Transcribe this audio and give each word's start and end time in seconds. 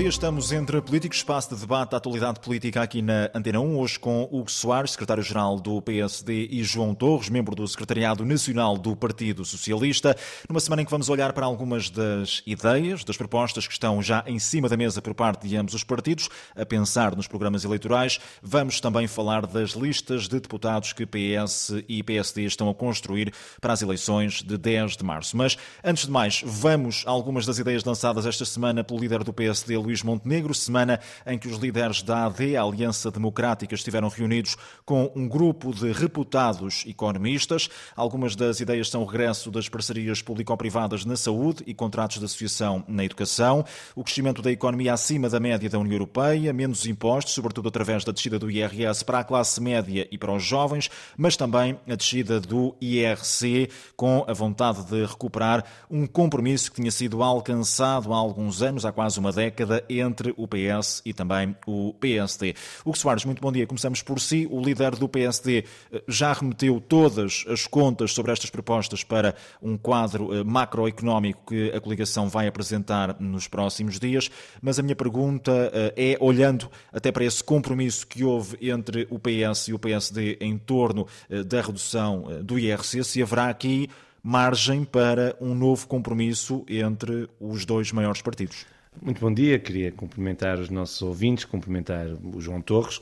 dia, 0.00 0.08
estamos 0.08 0.50
entre 0.50 0.80
políticos, 0.80 1.18
espaço 1.18 1.54
de 1.54 1.60
debate 1.60 1.90
da 1.90 1.98
atualidade 1.98 2.40
política 2.40 2.80
aqui 2.80 3.02
na 3.02 3.28
Antena 3.34 3.60
1, 3.60 3.78
hoje 3.78 3.98
com 3.98 4.22
Hugo 4.32 4.50
Soares, 4.50 4.92
secretário-geral 4.92 5.60
do 5.60 5.82
PSD, 5.82 6.48
e 6.50 6.64
João 6.64 6.94
Torres, 6.94 7.28
membro 7.28 7.54
do 7.54 7.68
Secretariado 7.68 8.24
Nacional 8.24 8.78
do 8.78 8.96
Partido 8.96 9.44
Socialista, 9.44 10.16
numa 10.48 10.58
semana 10.58 10.80
em 10.80 10.84
que 10.86 10.90
vamos 10.90 11.10
olhar 11.10 11.34
para 11.34 11.44
algumas 11.44 11.90
das 11.90 12.42
ideias, 12.46 13.04
das 13.04 13.18
propostas 13.18 13.66
que 13.66 13.74
estão 13.74 14.02
já 14.02 14.24
em 14.26 14.38
cima 14.38 14.70
da 14.70 14.76
mesa 14.76 15.02
por 15.02 15.12
parte 15.12 15.46
de 15.46 15.54
ambos 15.54 15.74
os 15.74 15.84
partidos, 15.84 16.30
a 16.56 16.64
pensar 16.64 17.14
nos 17.14 17.26
programas 17.26 17.64
eleitorais. 17.64 18.18
Vamos 18.42 18.80
também 18.80 19.06
falar 19.06 19.46
das 19.46 19.72
listas 19.72 20.28
de 20.28 20.40
deputados 20.40 20.94
que 20.94 21.04
PS 21.04 21.74
e 21.86 22.02
PSD 22.02 22.44
estão 22.44 22.70
a 22.70 22.74
construir 22.74 23.34
para 23.60 23.74
as 23.74 23.82
eleições 23.82 24.42
de 24.42 24.56
10 24.56 24.96
de 24.96 25.04
março. 25.04 25.36
Mas, 25.36 25.58
antes 25.84 26.06
de 26.06 26.10
mais, 26.10 26.42
vamos 26.42 27.04
a 27.06 27.10
algumas 27.10 27.44
das 27.44 27.58
ideias 27.58 27.84
lançadas 27.84 28.24
esta 28.24 28.46
semana 28.46 28.82
pelo 28.82 28.98
líder 28.98 29.22
do 29.22 29.32
PSD, 29.34 29.50
PSD 29.50 29.89
Luís 29.90 30.04
Montenegro, 30.04 30.54
semana 30.54 31.00
em 31.26 31.36
que 31.36 31.48
os 31.48 31.58
líderes 31.58 32.00
da 32.00 32.26
AD, 32.26 32.56
a 32.56 32.62
Aliança 32.62 33.10
Democrática, 33.10 33.74
estiveram 33.74 34.08
reunidos 34.08 34.56
com 34.84 35.10
um 35.16 35.28
grupo 35.28 35.74
de 35.74 35.90
reputados 35.90 36.84
economistas. 36.86 37.68
Algumas 37.96 38.36
das 38.36 38.60
ideias 38.60 38.88
são 38.88 39.02
o 39.02 39.04
regresso 39.04 39.50
das 39.50 39.68
parcerias 39.68 40.22
público-privadas 40.22 41.04
na 41.04 41.16
saúde 41.16 41.64
e 41.66 41.74
contratos 41.74 42.20
de 42.20 42.24
associação 42.24 42.84
na 42.86 43.04
educação, 43.04 43.64
o 43.96 44.04
crescimento 44.04 44.40
da 44.40 44.52
economia 44.52 44.92
acima 44.92 45.28
da 45.28 45.40
média 45.40 45.68
da 45.68 45.78
União 45.78 45.94
Europeia, 45.94 46.52
menos 46.52 46.86
impostos, 46.86 47.34
sobretudo 47.34 47.68
através 47.68 48.04
da 48.04 48.12
descida 48.12 48.38
do 48.38 48.48
IRS 48.48 49.04
para 49.04 49.18
a 49.18 49.24
classe 49.24 49.60
média 49.60 50.06
e 50.10 50.16
para 50.16 50.32
os 50.32 50.44
jovens, 50.44 50.88
mas 51.16 51.36
também 51.36 51.78
a 51.88 51.96
descida 51.96 52.38
do 52.38 52.76
IRC, 52.80 53.68
com 53.96 54.24
a 54.28 54.32
vontade 54.32 54.84
de 54.84 55.04
recuperar 55.04 55.64
um 55.90 56.06
compromisso 56.06 56.70
que 56.70 56.80
tinha 56.80 56.92
sido 56.92 57.24
alcançado 57.24 58.12
há 58.12 58.16
alguns 58.16 58.62
anos, 58.62 58.84
há 58.84 58.92
quase 58.92 59.18
uma 59.18 59.32
década 59.32 59.79
entre 59.88 60.34
o 60.36 60.46
PS 60.46 61.02
e 61.04 61.12
também 61.12 61.56
o 61.66 61.94
PSD. 61.94 62.54
Hugo 62.84 62.96
Soares, 62.96 63.24
muito 63.24 63.40
bom 63.40 63.52
dia. 63.52 63.66
Começamos 63.66 64.02
por 64.02 64.20
si. 64.20 64.46
O 64.50 64.60
líder 64.60 64.96
do 64.96 65.08
PSD 65.08 65.64
eh, 65.92 66.02
já 66.08 66.32
remeteu 66.32 66.80
todas 66.80 67.44
as 67.48 67.66
contas 67.66 68.12
sobre 68.12 68.32
estas 68.32 68.50
propostas 68.50 69.04
para 69.04 69.34
um 69.62 69.76
quadro 69.76 70.34
eh, 70.34 70.44
macroeconómico 70.44 71.46
que 71.46 71.70
a 71.70 71.80
coligação 71.80 72.28
vai 72.28 72.46
apresentar 72.46 73.16
nos 73.20 73.48
próximos 73.48 73.98
dias, 73.98 74.30
mas 74.60 74.78
a 74.78 74.82
minha 74.82 74.96
pergunta 74.96 75.52
eh, 75.72 75.94
é, 75.96 76.16
olhando 76.20 76.70
até 76.92 77.12
para 77.12 77.24
esse 77.24 77.42
compromisso 77.42 78.06
que 78.06 78.24
houve 78.24 78.56
entre 78.60 79.06
o 79.10 79.18
PS 79.18 79.68
e 79.68 79.72
o 79.72 79.78
PSD 79.78 80.38
em 80.40 80.56
torno 80.58 81.06
da 81.46 81.60
redução 81.60 82.24
do 82.42 82.58
IRC, 82.58 83.04
se 83.04 83.22
haverá 83.22 83.48
aqui 83.48 83.88
margem 84.22 84.84
para 84.84 85.34
um 85.40 85.54
novo 85.54 85.86
compromisso 85.86 86.64
entre 86.68 87.28
os 87.40 87.64
dois 87.64 87.90
maiores 87.92 88.22
partidos. 88.22 88.66
Muito 88.98 89.20
bom 89.20 89.32
dia, 89.32 89.58
queria 89.58 89.92
cumprimentar 89.92 90.58
os 90.58 90.68
nossos 90.68 91.00
ouvintes, 91.00 91.44
cumprimentar 91.44 92.08
o 92.08 92.40
João 92.40 92.60
Torres 92.60 93.00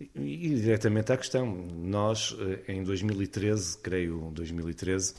e, 0.00 0.54
diretamente 0.54 1.12
à 1.12 1.16
questão. 1.16 1.46
Nós, 1.46 2.34
eh, 2.66 2.72
em 2.72 2.82
2013, 2.82 3.78
creio 3.78 4.32
2013, 4.32 5.14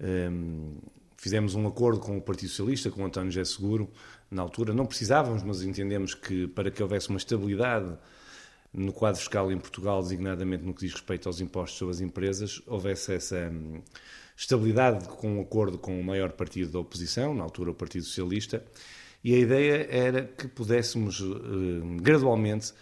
um, 0.00 0.06
ehm, 0.06 0.76
fizemos 1.18 1.54
um 1.54 1.66
acordo 1.66 2.00
com 2.00 2.16
o 2.16 2.22
Partido 2.22 2.48
Socialista, 2.48 2.90
com 2.90 3.02
o 3.02 3.06
António 3.06 3.30
José 3.30 3.44
Seguro, 3.44 3.90
na 4.30 4.40
altura. 4.40 4.72
Não 4.72 4.86
precisávamos, 4.86 5.42
mas 5.42 5.62
entendemos 5.62 6.14
que 6.14 6.46
para 6.46 6.70
que 6.70 6.82
houvesse 6.82 7.10
uma 7.10 7.18
estabilidade 7.18 7.92
no 8.72 8.92
quadro 8.92 9.20
fiscal 9.20 9.52
em 9.52 9.58
Portugal, 9.58 10.00
designadamente 10.02 10.64
no 10.64 10.72
que 10.72 10.86
diz 10.86 10.92
respeito 10.92 11.28
aos 11.28 11.40
impostos 11.40 11.78
sobre 11.78 11.92
as 11.92 12.00
empresas, 12.00 12.62
houvesse 12.66 13.12
essa 13.12 13.50
hum, 13.52 13.82
estabilidade 14.36 15.06
com 15.08 15.38
um 15.38 15.40
acordo 15.42 15.76
com 15.76 16.00
o 16.00 16.04
maior 16.04 16.32
partido 16.32 16.70
da 16.72 16.78
oposição, 16.78 17.34
na 17.34 17.42
altura 17.42 17.72
o 17.72 17.74
Partido 17.74 18.04
Socialista, 18.04 18.64
e 19.24 19.34
a 19.34 19.38
ideia 19.38 19.88
era 19.90 20.24
que 20.24 20.46
pudéssemos 20.46 21.18
uh, 21.20 21.34
gradualmente 22.02 22.74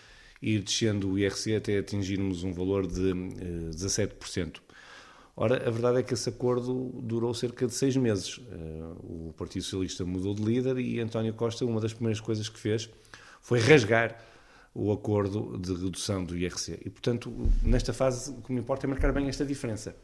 ir 0.42 0.60
descendo 0.60 1.12
o 1.12 1.18
IRC 1.18 1.54
até 1.54 1.78
atingirmos 1.78 2.42
um 2.42 2.52
valor 2.52 2.84
de 2.84 3.12
uh, 3.12 3.28
eh, 3.40 3.70
17%. 3.70 4.56
Ora, 5.36 5.66
a 5.66 5.70
verdade 5.70 6.00
é 6.00 6.02
que 6.02 6.12
esse 6.12 6.28
acordo 6.28 6.90
durou 7.00 7.32
cerca 7.32 7.64
de 7.64 7.72
seis 7.72 7.96
meses. 7.96 8.38
Uh, 8.38 9.28
o 9.28 9.34
Partido 9.38 9.62
Socialista 9.62 10.04
mudou 10.04 10.34
de 10.34 10.42
líder 10.42 10.78
e 10.78 10.98
António 11.00 11.32
Costa, 11.32 11.64
uma 11.64 11.80
das 11.80 11.92
primeiras 11.92 12.20
coisas 12.20 12.48
que 12.48 12.58
fez 12.58 12.90
foi 13.40 13.60
rasgar 13.60 14.18
o 14.74 14.90
acordo 14.90 15.56
de 15.58 15.72
redução 15.72 16.24
do 16.24 16.36
IRC. 16.36 16.80
E, 16.84 16.90
portanto, 16.90 17.32
nesta 17.62 17.92
fase, 17.92 18.32
o 18.32 18.42
que 18.42 18.52
me 18.52 18.60
importa 18.60 18.86
é 18.86 18.88
marcar 18.88 19.12
bem 19.12 19.28
esta 19.28 19.44
diferença. 19.44 19.94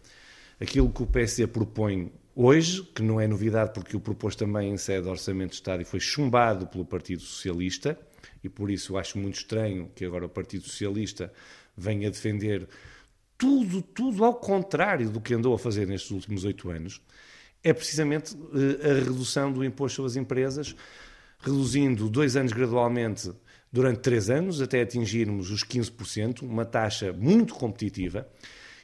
Aquilo 0.60 0.88
que 0.91 1.03
o 1.03 1.06
PSD 1.06 1.49
propõe 1.49 2.12
Hoje, 2.41 2.84
que 2.94 3.03
não 3.03 3.21
é 3.21 3.26
novidade 3.26 3.72
porque 3.75 3.97
o 3.97 4.00
propôs 4.00 4.37
também 4.37 4.71
em 4.71 4.76
sede 4.76 5.03
de 5.03 5.09
Orçamento 5.09 5.50
de 5.50 5.56
Estado 5.56 5.82
e 5.82 5.84
foi 5.84 5.99
chumbado 5.99 6.69
pelo 6.69 6.84
Partido 6.84 7.21
Socialista, 7.21 7.99
e 8.44 8.49
por 8.49 8.71
isso 8.71 8.97
acho 8.97 9.19
muito 9.19 9.34
estranho 9.34 9.91
que 9.93 10.04
agora 10.04 10.26
o 10.26 10.28
Partido 10.28 10.62
Socialista 10.62 11.32
venha 11.76 12.09
defender 12.09 12.69
tudo, 13.37 13.82
tudo 13.82 14.25
ao 14.25 14.34
contrário 14.34 15.10
do 15.10 15.21
que 15.21 15.34
andou 15.34 15.53
a 15.53 15.59
fazer 15.59 15.88
nestes 15.88 16.12
últimos 16.12 16.44
oito 16.44 16.71
anos, 16.71 17.03
é 17.60 17.72
precisamente 17.72 18.37
eh, 18.55 18.88
a 18.88 18.94
redução 18.94 19.53
do 19.53 19.65
imposto 19.65 19.97
sobre 19.97 20.10
as 20.12 20.16
empresas, 20.16 20.76
reduzindo 21.41 22.09
dois 22.09 22.37
anos 22.37 22.53
gradualmente 22.53 23.32
durante 23.72 23.99
três 23.99 24.31
anos, 24.31 24.62
até 24.62 24.82
atingirmos 24.82 25.50
os 25.50 25.65
15%, 25.65 26.43
uma 26.43 26.65
taxa 26.65 27.12
muito 27.12 27.55
competitiva, 27.55 28.28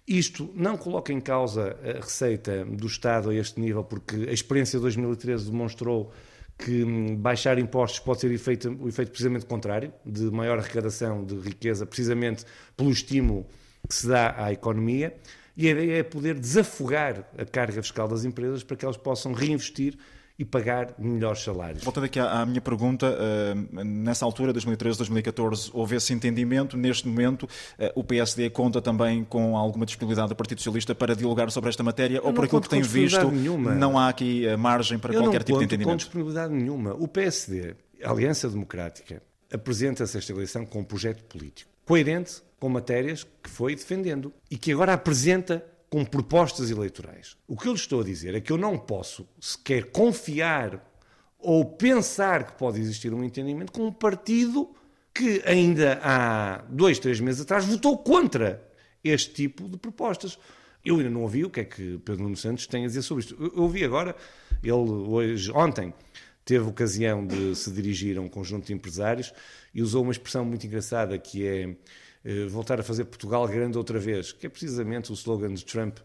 isto 0.06 0.50
não 0.54 0.76
coloca 0.76 1.12
em 1.12 1.20
causa 1.20 1.76
a 1.82 2.00
receita 2.00 2.64
do 2.64 2.86
Estado 2.86 3.30
a 3.30 3.34
este 3.34 3.58
nível, 3.58 3.82
porque 3.82 4.16
a 4.28 4.32
experiência 4.32 4.78
de 4.78 4.82
2013 4.82 5.50
demonstrou 5.50 6.12
que 6.58 6.84
hum, 6.84 7.16
baixar 7.16 7.58
impostos 7.58 8.00
pode 8.00 8.20
ser 8.20 8.30
efeito, 8.30 8.76
o 8.80 8.88
efeito 8.88 9.10
precisamente 9.10 9.46
contrário, 9.46 9.92
de 10.04 10.24
maior 10.30 10.58
arrecadação 10.58 11.24
de 11.24 11.36
riqueza, 11.36 11.86
precisamente 11.86 12.44
pelo 12.76 12.90
estímulo 12.90 13.46
que 13.88 13.94
se 13.94 14.06
dá 14.06 14.34
à 14.36 14.52
economia. 14.52 15.14
E 15.56 15.68
a 15.68 15.70
ideia 15.70 15.98
é 15.98 16.02
poder 16.02 16.38
desafogar 16.38 17.28
a 17.38 17.44
carga 17.44 17.82
fiscal 17.82 18.08
das 18.08 18.24
empresas 18.24 18.62
para 18.62 18.76
que 18.76 18.84
elas 18.84 18.96
possam 18.96 19.32
reinvestir 19.32 19.96
e 20.38 20.44
pagar 20.44 20.94
melhores 20.98 21.42
salários. 21.42 21.84
Voltando 21.84 22.04
aqui 22.04 22.18
à, 22.18 22.44
minha 22.44 22.60
pergunta, 22.60 23.06
uh, 23.06 23.84
nessa 23.84 24.24
altura, 24.24 24.52
2013, 24.52 24.98
2014, 24.98 25.70
houve 25.72 25.96
esse 25.96 26.12
entendimento. 26.12 26.76
Neste 26.76 27.06
momento, 27.06 27.44
uh, 27.44 27.48
o 27.94 28.02
PSD 28.02 28.50
conta 28.50 28.82
também 28.82 29.22
com 29.24 29.56
alguma 29.56 29.86
disponibilidade 29.86 30.30
do 30.30 30.36
Partido 30.36 30.58
Socialista 30.58 30.94
para 30.94 31.14
dialogar 31.14 31.50
sobre 31.50 31.70
esta 31.70 31.84
matéria? 31.84 32.16
Eu 32.16 32.24
ou 32.24 32.32
por 32.32 32.44
aquilo 32.44 32.60
que 32.60 32.68
tem 32.68 32.82
visto, 32.82 33.30
nenhuma. 33.30 33.74
não 33.74 33.98
há 33.98 34.08
aqui 34.08 34.44
uh, 34.46 34.58
margem 34.58 34.98
para 34.98 35.14
Eu 35.14 35.22
qualquer 35.22 35.44
tipo 35.44 35.58
de 35.58 35.64
entendimento? 35.66 35.90
com 35.90 35.96
disponibilidade 35.96 36.52
nenhuma. 36.52 36.94
O 36.94 37.06
PSD, 37.06 37.76
a 38.02 38.10
Aliança 38.10 38.48
Democrática, 38.48 39.22
apresenta-se 39.52 40.18
esta 40.18 40.32
eleição 40.32 40.66
com 40.66 40.80
um 40.80 40.84
projeto 40.84 41.22
político 41.24 41.70
coerente 41.84 42.42
com 42.58 42.68
matérias 42.68 43.24
que 43.42 43.50
foi 43.50 43.74
defendendo 43.74 44.32
e 44.50 44.56
que 44.56 44.72
agora 44.72 44.94
apresenta 44.94 45.64
com 45.94 46.04
propostas 46.04 46.72
eleitorais. 46.72 47.36
O 47.46 47.56
que 47.56 47.68
eu 47.68 47.72
lhe 47.72 47.78
estou 47.78 48.00
a 48.00 48.04
dizer 48.04 48.34
é 48.34 48.40
que 48.40 48.50
eu 48.50 48.58
não 48.58 48.76
posso 48.76 49.28
sequer 49.38 49.92
confiar 49.92 50.84
ou 51.38 51.64
pensar 51.64 52.44
que 52.48 52.58
pode 52.58 52.80
existir 52.80 53.14
um 53.14 53.22
entendimento 53.22 53.70
com 53.70 53.86
um 53.86 53.92
partido 53.92 54.74
que 55.14 55.40
ainda 55.46 56.00
há 56.02 56.64
dois, 56.68 56.98
três 56.98 57.20
meses 57.20 57.42
atrás 57.42 57.64
votou 57.64 57.96
contra 57.96 58.60
este 59.04 59.34
tipo 59.34 59.68
de 59.68 59.76
propostas. 59.76 60.36
Eu 60.84 60.96
ainda 60.96 61.10
não 61.10 61.22
ouvi 61.22 61.44
o 61.44 61.50
que 61.50 61.60
é 61.60 61.64
que 61.64 62.00
Pedro 62.04 62.24
Nuno 62.24 62.36
Santos 62.36 62.66
tem 62.66 62.82
a 62.82 62.88
dizer 62.88 63.02
sobre 63.02 63.22
isto. 63.22 63.52
Eu 63.54 63.62
ouvi 63.62 63.84
agora, 63.84 64.16
ele 64.64 64.72
hoje, 64.72 65.52
ontem, 65.52 65.94
teve 66.44 66.68
ocasião 66.68 67.24
de 67.24 67.54
se 67.54 67.70
dirigir 67.70 68.18
a 68.18 68.20
um 68.20 68.28
conjunto 68.28 68.66
de 68.66 68.72
empresários 68.72 69.32
e 69.72 69.80
usou 69.80 70.02
uma 70.02 70.10
expressão 70.10 70.44
muito 70.44 70.66
engraçada 70.66 71.16
que 71.18 71.46
é 71.46 71.76
voltar 72.48 72.80
a 72.80 72.82
fazer 72.82 73.04
Portugal 73.04 73.46
grande 73.46 73.76
outra 73.76 73.98
vez, 73.98 74.32
que 74.32 74.46
é 74.46 74.48
precisamente 74.48 75.10
o 75.10 75.14
slogan 75.14 75.52
de 75.52 75.64
Trump 75.64 75.98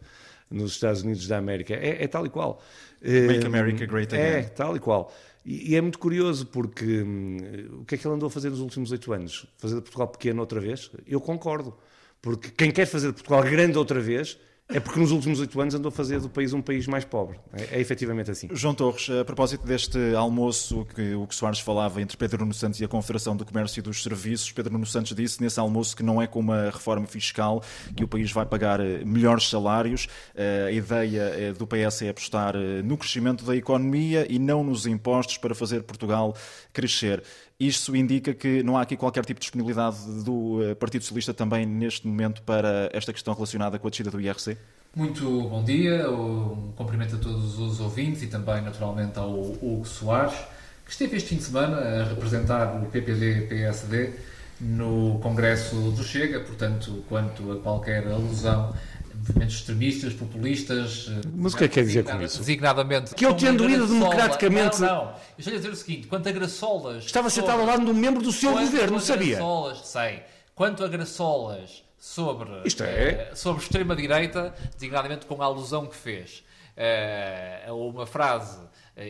nos 0.50 0.74
Estados 0.74 1.02
Unidos 1.02 1.28
da 1.28 1.38
América. 1.38 1.74
É, 1.74 2.04
é 2.04 2.08
tal 2.08 2.26
e 2.26 2.30
qual. 2.30 2.62
Make 3.02 3.46
America 3.46 3.86
Great 3.86 4.14
Again. 4.14 4.26
É, 4.26 4.44
tal 4.44 4.76
e 4.76 4.80
qual. 4.80 5.14
E, 5.46 5.72
e 5.72 5.76
é 5.76 5.82
muito 5.82 6.00
curioso 6.00 6.46
porque 6.48 7.02
hum, 7.02 7.38
o 7.82 7.86
que 7.86 7.96
é 7.96 7.98
que 7.98 8.06
ele 8.06 8.16
andou 8.16 8.28
a 8.28 8.30
fazer 8.30 8.50
nos 8.50 8.60
últimos 8.60 8.92
oito 8.92 9.14
anos? 9.14 9.46
Fazer 9.58 9.76
de 9.76 9.82
Portugal 9.82 10.08
pequeno 10.08 10.42
outra 10.42 10.60
vez? 10.60 10.92
Eu 11.08 11.22
concordo. 11.22 11.76
Porque 12.22 12.50
quem 12.50 12.72
quer 12.72 12.86
fazer 12.86 13.14
Portugal 13.14 13.44
grande 13.44 13.78
outra 13.78 14.00
vez 14.00 14.38
é 14.72 14.80
porque 14.80 15.00
nos 15.00 15.12
últimos 15.12 15.40
oito 15.40 15.60
anos 15.60 15.74
andou 15.74 15.90
a 15.90 15.92
fazer 15.92 16.20
do 16.20 16.30
país 16.30 16.54
um 16.54 16.62
país 16.62 16.86
mais 16.86 17.04
pobre. 17.04 17.40
É, 17.52 17.78
é 17.78 17.82
efetivamente 17.82 18.30
assim. 18.30 18.48
João 18.52 18.76
Torres, 18.76 19.10
a 19.10 19.26
propósito 19.26 19.66
deste 19.66 19.98
almoço 20.16 20.86
que 20.94 21.16
o 21.16 21.26
que 21.26 21.34
Soares 21.34 21.60
falava 21.60 22.00
entre 22.00 22.16
Pedro 22.16 22.42
Nuno 22.42 22.54
Santos 22.54 22.80
e 22.80 22.86
a 22.86 22.88
Confederação 22.88 23.36
do 23.36 23.44
Comércio 23.44 23.80
e 23.80 23.82
dos 23.82 24.04
Serviços, 24.04 24.52
Pedro 24.52 24.72
Nuno 24.72 24.86
Santos 24.86 25.16
disse 25.16 25.42
nesse 25.42 25.60
almoço 25.60 25.98
que 25.98 26.04
não 26.04 26.22
é 26.22 26.28
com 26.28 26.40
uma 26.40 26.70
reforma 26.70 27.08
fiscal 27.08 27.64
que 27.98 28.04
o 28.04 28.08
país 28.08 28.32
vai 28.32 28.46
pagar 28.46 28.80
eh, 28.80 29.04
melhores 29.04 29.50
salários. 29.50 30.08
Eh, 30.36 30.66
a 30.68 30.72
ideia 30.72 31.22
eh, 31.36 31.54
do 31.54 31.66
PS 31.66 32.04
é 32.04 32.10
apostar 32.10 32.56
no 32.84 32.96
crescimento 32.96 33.44
da 33.44 33.56
economia 33.56 34.28
e 34.30 34.38
não 34.38 34.64
nos 34.64 34.86
impostos 34.86 35.40
para 35.40 35.56
fazer 35.56 35.82
Portugal 35.82 36.36
crescer. 36.72 37.24
Isto 37.60 37.94
indica 37.94 38.34
que 38.34 38.64
não 38.64 38.78
há 38.78 38.84
aqui 38.84 38.96
qualquer 38.96 39.26
tipo 39.26 39.38
de 39.38 39.44
disponibilidade 39.44 39.98
do 40.24 40.64
eh, 40.64 40.76
Partido 40.76 41.02
Socialista 41.02 41.34
também 41.34 41.66
neste 41.66 42.08
momento 42.08 42.42
para 42.44 42.90
esta 42.94 43.12
questão 43.12 43.34
relacionada 43.34 43.78
com 43.78 43.86
a 43.86 43.90
descida 43.90 44.10
do 44.10 44.22
IRC? 44.22 44.58
Muito 44.96 45.26
bom 45.50 45.62
dia, 45.62 46.10
um 46.10 46.72
cumprimento 46.78 47.18
a 47.18 47.20
todos 47.20 47.60
os 47.60 47.82
ouvintes 47.82 48.24
e 48.24 48.28
também 48.28 48.62
naturalmente 48.62 49.20
ao 49.20 49.30
Hugo 49.30 49.86
Soares, 49.86 50.40
que 50.86 50.92
esteve 50.92 51.18
este 51.18 51.30
fim 51.30 51.36
de 51.36 51.44
semana 51.44 51.76
a 51.76 52.04
representar 52.06 52.82
o 52.82 52.86
PPD-PSD 52.86 54.14
no 54.62 55.20
Congresso 55.20 55.76
do 55.92 56.02
Chega, 56.02 56.40
portanto, 56.40 57.04
quanto 57.10 57.52
a 57.52 57.58
qualquer 57.58 58.08
alusão 58.08 58.74
movimentos 59.20 59.56
extremistas, 59.56 60.14
populistas. 60.14 61.10
Mas 61.34 61.54
o 61.54 61.58
que 61.58 61.66
é 61.66 61.68
que 61.68 61.76
quer 61.76 61.84
dizer 61.84 62.04
com 62.04 62.22
isso? 62.22 62.40
Designadamente. 62.40 63.14
Que 63.16 63.26
eu 63.26 63.34
tendo 63.34 63.70
ido 63.70 63.88
democraticamente. 63.88 64.82
Não, 64.82 64.88
não. 64.88 65.04
Eu 65.04 65.16
estou 65.38 65.54
a 65.54 65.58
dizer 65.58 65.70
o 65.70 65.76
seguinte: 65.76 66.08
quanto 66.08 66.28
a 66.28 66.32
graçolas. 66.32 67.06
Estava 67.06 67.30
sentado 67.30 67.60
ao 67.60 67.66
lado 67.66 67.86
de 67.86 67.92
um 67.92 67.94
membro 67.94 68.22
do 68.22 68.32
seu 68.32 68.52
governo, 68.52 68.94
não 68.94 69.00
sabia? 69.00 69.36
Graçolas, 69.36 69.88
sei. 69.88 70.24
Quanto 70.56 70.84
a 70.84 70.88
graçolas 70.88 71.84
sobre, 71.98 72.50
Isto 72.66 72.84
é... 72.84 73.30
uh, 73.32 73.38
sobre 73.38 73.64
extrema-direita, 73.64 74.54
designadamente 74.74 75.26
com 75.26 75.42
a 75.42 75.46
alusão 75.46 75.86
que 75.86 75.96
fez 75.96 76.44
uh, 76.76 77.70
a 77.70 77.74
uma 77.74 78.06
frase 78.06 78.60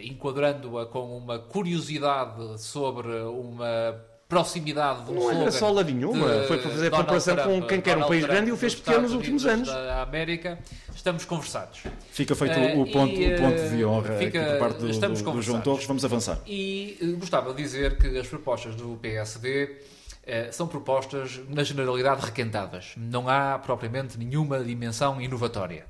enquadrando-a 0.04 0.86
com 0.86 1.18
uma 1.18 1.40
curiosidade 1.40 2.62
sobre 2.62 3.08
uma 3.22 4.00
proximidade 4.30 5.06
de 5.06 5.12
um 5.12 5.16
Não 5.16 5.32
é 5.32 5.42
graçola 5.42 5.84
nenhuma. 5.84 6.44
Foi 6.48 6.60
para 6.60 6.70
fazer 6.70 6.92
comparação 6.92 7.36
com 7.36 7.62
quem 7.64 7.82
quer 7.82 7.98
um 7.98 8.08
país 8.08 8.22
Trump, 8.22 8.32
grande 8.32 8.50
e 8.52 8.54
o 8.54 8.58
fez 8.58 8.76
pequeno 8.76 9.02
nos 9.02 9.14
últimos 9.14 9.46
anos. 9.48 9.68
Da 9.68 10.04
América, 10.04 10.60
estamos 10.96 11.26
conversados. 11.26 11.82
Fica 12.12 12.36
feito 12.36 12.60
uh, 12.60 12.80
o, 12.80 12.92
ponto, 12.92 13.16
e, 13.16 13.34
o 13.34 13.38
ponto 13.40 13.70
de 13.70 13.84
honra 13.84 14.18
fica, 14.20 14.44
por 14.44 14.60
parte 14.60 14.78
do, 14.78 14.88
do, 14.88 15.32
do 15.32 15.42
João 15.42 15.62
Torres. 15.62 15.86
Vamos 15.86 16.06
avançar. 16.06 16.38
E 16.46 16.96
uh, 17.02 17.18
gostava 17.18 17.52
de 17.56 17.64
dizer 17.64 17.98
que 17.98 18.20
as 18.20 18.28
propostas 18.28 18.76
do 18.76 18.96
PSD 19.02 19.78
são 20.52 20.68
propostas, 20.68 21.42
na 21.50 21.64
generalidade, 21.64 22.24
requentadas. 22.24 22.94
Não 22.96 23.28
há 23.28 23.58
propriamente 23.58 24.16
nenhuma 24.16 24.64
dimensão 24.64 25.20
inovatória. 25.20 25.88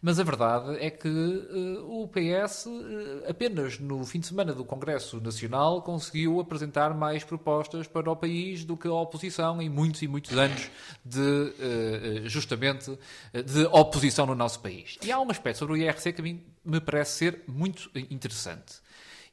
Mas 0.00 0.20
a 0.20 0.22
verdade 0.22 0.76
é 0.78 0.90
que 0.90 1.08
uh, 1.08 2.02
o 2.02 2.08
PS, 2.08 2.66
uh, 2.66 3.28
apenas 3.28 3.78
no 3.78 4.04
fim 4.04 4.20
de 4.20 4.26
semana 4.26 4.52
do 4.52 4.64
Congresso 4.64 5.20
Nacional, 5.20 5.82
conseguiu 5.82 6.38
apresentar 6.40 6.94
mais 6.94 7.24
propostas 7.24 7.86
para 7.86 8.10
o 8.10 8.16
país 8.16 8.64
do 8.64 8.76
que 8.76 8.86
a 8.86 8.92
oposição 8.92 9.60
em 9.60 9.68
muitos 9.68 10.02
e 10.02 10.08
muitos 10.08 10.36
anos 10.36 10.70
de, 11.04 11.20
uh, 11.20 12.28
justamente, 12.28 12.96
de 13.32 13.64
oposição 13.72 14.26
no 14.26 14.34
nosso 14.34 14.60
país. 14.60 14.98
E 15.02 15.10
há 15.10 15.18
um 15.20 15.30
aspecto 15.30 15.58
sobre 15.58 15.74
o 15.74 15.76
IRC 15.76 16.12
que 16.12 16.20
a 16.20 16.24
mim 16.24 16.42
me 16.64 16.80
parece 16.80 17.12
ser 17.12 17.42
muito 17.48 17.90
interessante. 18.10 18.76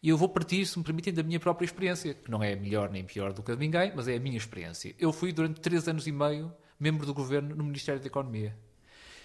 E 0.01 0.09
eu 0.09 0.17
vou 0.17 0.29
partir, 0.29 0.65
se 0.65 0.77
me 0.77 0.83
permitem, 0.83 1.13
da 1.13 1.23
minha 1.23 1.39
própria 1.39 1.65
experiência, 1.65 2.13
que 2.13 2.29
não 2.29 2.43
é 2.43 2.55
melhor 2.55 2.89
nem 2.89 3.03
pior 3.03 3.33
do 3.33 3.41
que 3.41 3.51
a 3.51 3.55
de 3.55 3.59
ninguém, 3.61 3.91
mas 3.95 4.07
é 4.07 4.15
a 4.15 4.19
minha 4.19 4.37
experiência. 4.37 4.95
Eu 4.99 5.11
fui, 5.11 5.31
durante 5.31 5.59
três 5.59 5.87
anos 5.87 6.05
e 6.05 6.11
meio, 6.11 6.53
membro 6.79 7.05
do 7.05 7.13
governo 7.13 7.55
no 7.55 7.63
Ministério 7.63 7.99
da 7.99 8.07
Economia. 8.07 8.55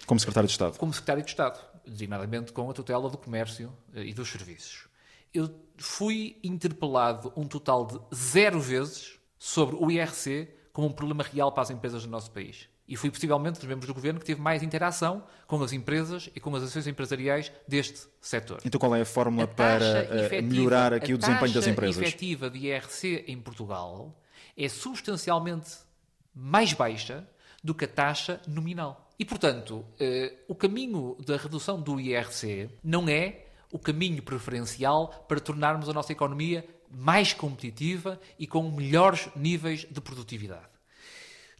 Como 0.05 0.19
secretário 0.19 0.47
de 0.47 0.51
Estado? 0.51 0.77
Como 0.77 0.93
secretário 0.93 1.23
de 1.23 1.29
Estado, 1.29 1.59
designadamente 1.85 2.51
com 2.51 2.69
a 2.69 2.73
tutela 2.73 3.09
do 3.09 3.17
comércio 3.17 3.71
e 3.93 4.13
dos 4.13 4.29
serviços. 4.29 4.87
Eu 5.33 5.49
fui 5.77 6.37
interpelado 6.43 7.31
um 7.35 7.47
total 7.47 7.85
de 7.85 7.99
zero 8.15 8.59
vezes 8.59 9.19
sobre 9.39 9.75
o 9.75 9.89
IRC 9.89 10.49
como 10.73 10.87
um 10.87 10.91
problema 10.91 11.23
real 11.23 11.51
para 11.51 11.63
as 11.63 11.69
empresas 11.69 12.03
do 12.03 12.09
nosso 12.09 12.31
país. 12.31 12.69
E 12.87 12.97
fui 12.97 13.09
possivelmente 13.09 13.59
dos 13.59 13.67
membros 13.67 13.87
do 13.87 13.93
governo 13.93 14.19
que 14.19 14.25
teve 14.25 14.41
mais 14.41 14.61
interação 14.61 15.23
com 15.47 15.61
as 15.63 15.71
empresas 15.71 16.29
e 16.35 16.39
com 16.41 16.53
as 16.55 16.63
ações 16.63 16.87
empresariais 16.87 17.51
deste 17.65 18.07
setor. 18.19 18.59
Então 18.65 18.79
qual 18.79 18.93
é 18.93 19.01
a 19.01 19.05
fórmula 19.05 19.45
a 19.45 19.47
para 19.47 20.25
efetiva, 20.25 20.41
melhorar 20.41 20.93
aqui 20.93 21.13
o 21.13 21.17
desempenho 21.17 21.53
das 21.53 21.67
empresas? 21.67 22.03
A 22.03 22.05
efetiva 22.05 22.49
de 22.49 22.67
IRC 22.67 23.25
em 23.27 23.39
Portugal 23.39 24.19
é 24.57 24.67
substancialmente 24.67 25.77
mais 26.35 26.73
baixa 26.73 27.25
do 27.63 27.73
que 27.73 27.85
a 27.85 27.87
taxa 27.87 28.41
nominal. 28.47 29.09
E, 29.21 29.25
portanto, 29.25 29.85
eh, 29.99 30.33
o 30.47 30.55
caminho 30.55 31.15
da 31.23 31.37
redução 31.37 31.79
do 31.79 31.99
IRC 31.99 32.71
não 32.83 33.07
é 33.07 33.45
o 33.71 33.77
caminho 33.77 34.23
preferencial 34.23 35.09
para 35.27 35.39
tornarmos 35.39 35.87
a 35.87 35.93
nossa 35.93 36.11
economia 36.11 36.67
mais 36.89 37.31
competitiva 37.31 38.19
e 38.39 38.47
com 38.47 38.71
melhores 38.71 39.29
níveis 39.35 39.85
de 39.87 40.01
produtividade. 40.01 40.65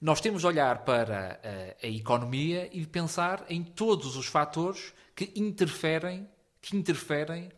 Nós 0.02 0.20
temos 0.20 0.42
de 0.42 0.48
olhar 0.48 0.84
para 0.84 1.40
a, 1.44 1.86
a 1.86 1.88
economia 1.88 2.68
e 2.74 2.84
pensar 2.88 3.46
em 3.48 3.64
todos 3.64 4.16
os 4.16 4.26
fatores 4.26 4.92
que 5.16 5.32
interferem, 5.36 6.28
que 6.60 6.76
interferem 6.76 7.52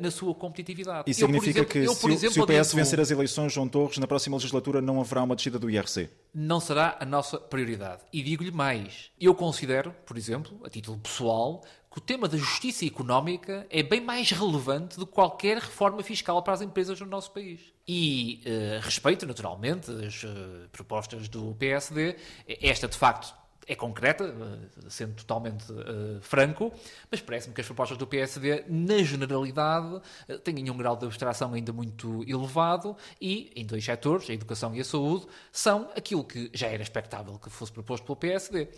na 0.00 0.10
sua 0.10 0.34
competitividade. 0.34 1.10
Isso 1.10 1.20
significa 1.20 1.60
exemplo, 1.60 1.72
que 1.72 1.78
eu, 1.78 1.94
se, 1.94 2.10
exemplo, 2.10 2.34
se, 2.34 2.40
o 2.40 2.46
PS 2.46 2.74
vencer 2.74 3.00
as 3.00 3.10
eleições, 3.10 3.52
João 3.52 3.68
Torres, 3.68 3.98
na 3.98 4.06
próxima 4.06 4.36
legislatura 4.36 4.80
não 4.80 5.00
haverá 5.00 5.22
uma 5.22 5.34
descida 5.34 5.58
do 5.58 5.68
IRC? 5.68 6.08
Não 6.32 6.60
será 6.60 6.96
a 7.00 7.04
nossa 7.04 7.38
prioridade. 7.38 8.02
E 8.12 8.22
digo-lhe 8.22 8.52
mais. 8.52 9.10
Eu 9.20 9.34
considero, 9.34 9.92
por 10.06 10.16
exemplo, 10.16 10.60
a 10.64 10.70
título 10.70 10.98
pessoal, 10.98 11.64
que 11.94 11.98
o 11.98 12.00
tema 12.00 12.26
da 12.26 12.36
justiça 12.36 12.84
económica 12.84 13.64
é 13.70 13.80
bem 13.80 14.00
mais 14.00 14.28
relevante 14.32 14.98
do 14.98 15.06
que 15.06 15.12
qualquer 15.12 15.58
reforma 15.58 16.02
fiscal 16.02 16.42
para 16.42 16.52
as 16.52 16.60
empresas 16.60 16.98
no 16.98 17.06
nosso 17.06 17.30
país. 17.30 17.60
E 17.86 18.42
uh, 18.44 18.80
respeito, 18.84 19.24
naturalmente, 19.24 19.92
as 19.92 20.24
uh, 20.24 20.68
propostas 20.72 21.28
do 21.28 21.54
PSD. 21.54 22.16
Esta, 22.60 22.88
de 22.88 22.98
facto, 22.98 23.32
é 23.66 23.74
concreta, 23.74 24.24
eh, 24.24 24.88
sendo 24.88 25.14
totalmente 25.14 25.70
uh, 25.72 26.20
franco, 26.20 26.72
mas 27.10 27.20
parece-me 27.20 27.54
que 27.54 27.60
as 27.60 27.66
propostas 27.66 27.96
do 27.96 28.06
PSD, 28.06 28.64
na 28.68 28.98
generalidade, 28.98 29.96
uh, 29.96 30.38
têm 30.38 30.70
um 30.70 30.76
grau 30.76 30.96
de 30.96 31.06
abstração 31.06 31.54
ainda 31.54 31.72
muito 31.72 32.22
elevado 32.28 32.96
e, 33.20 33.50
em 33.56 33.64
dois 33.64 33.84
setores, 33.84 34.28
a 34.28 34.32
educação 34.34 34.74
e 34.74 34.80
a 34.80 34.84
saúde, 34.84 35.26
são 35.50 35.90
aquilo 35.96 36.24
que 36.24 36.50
já 36.52 36.68
era 36.68 36.82
expectável 36.82 37.38
que 37.38 37.50
fosse 37.50 37.72
proposto 37.72 38.04
pelo 38.04 38.16
PSD, 38.16 38.68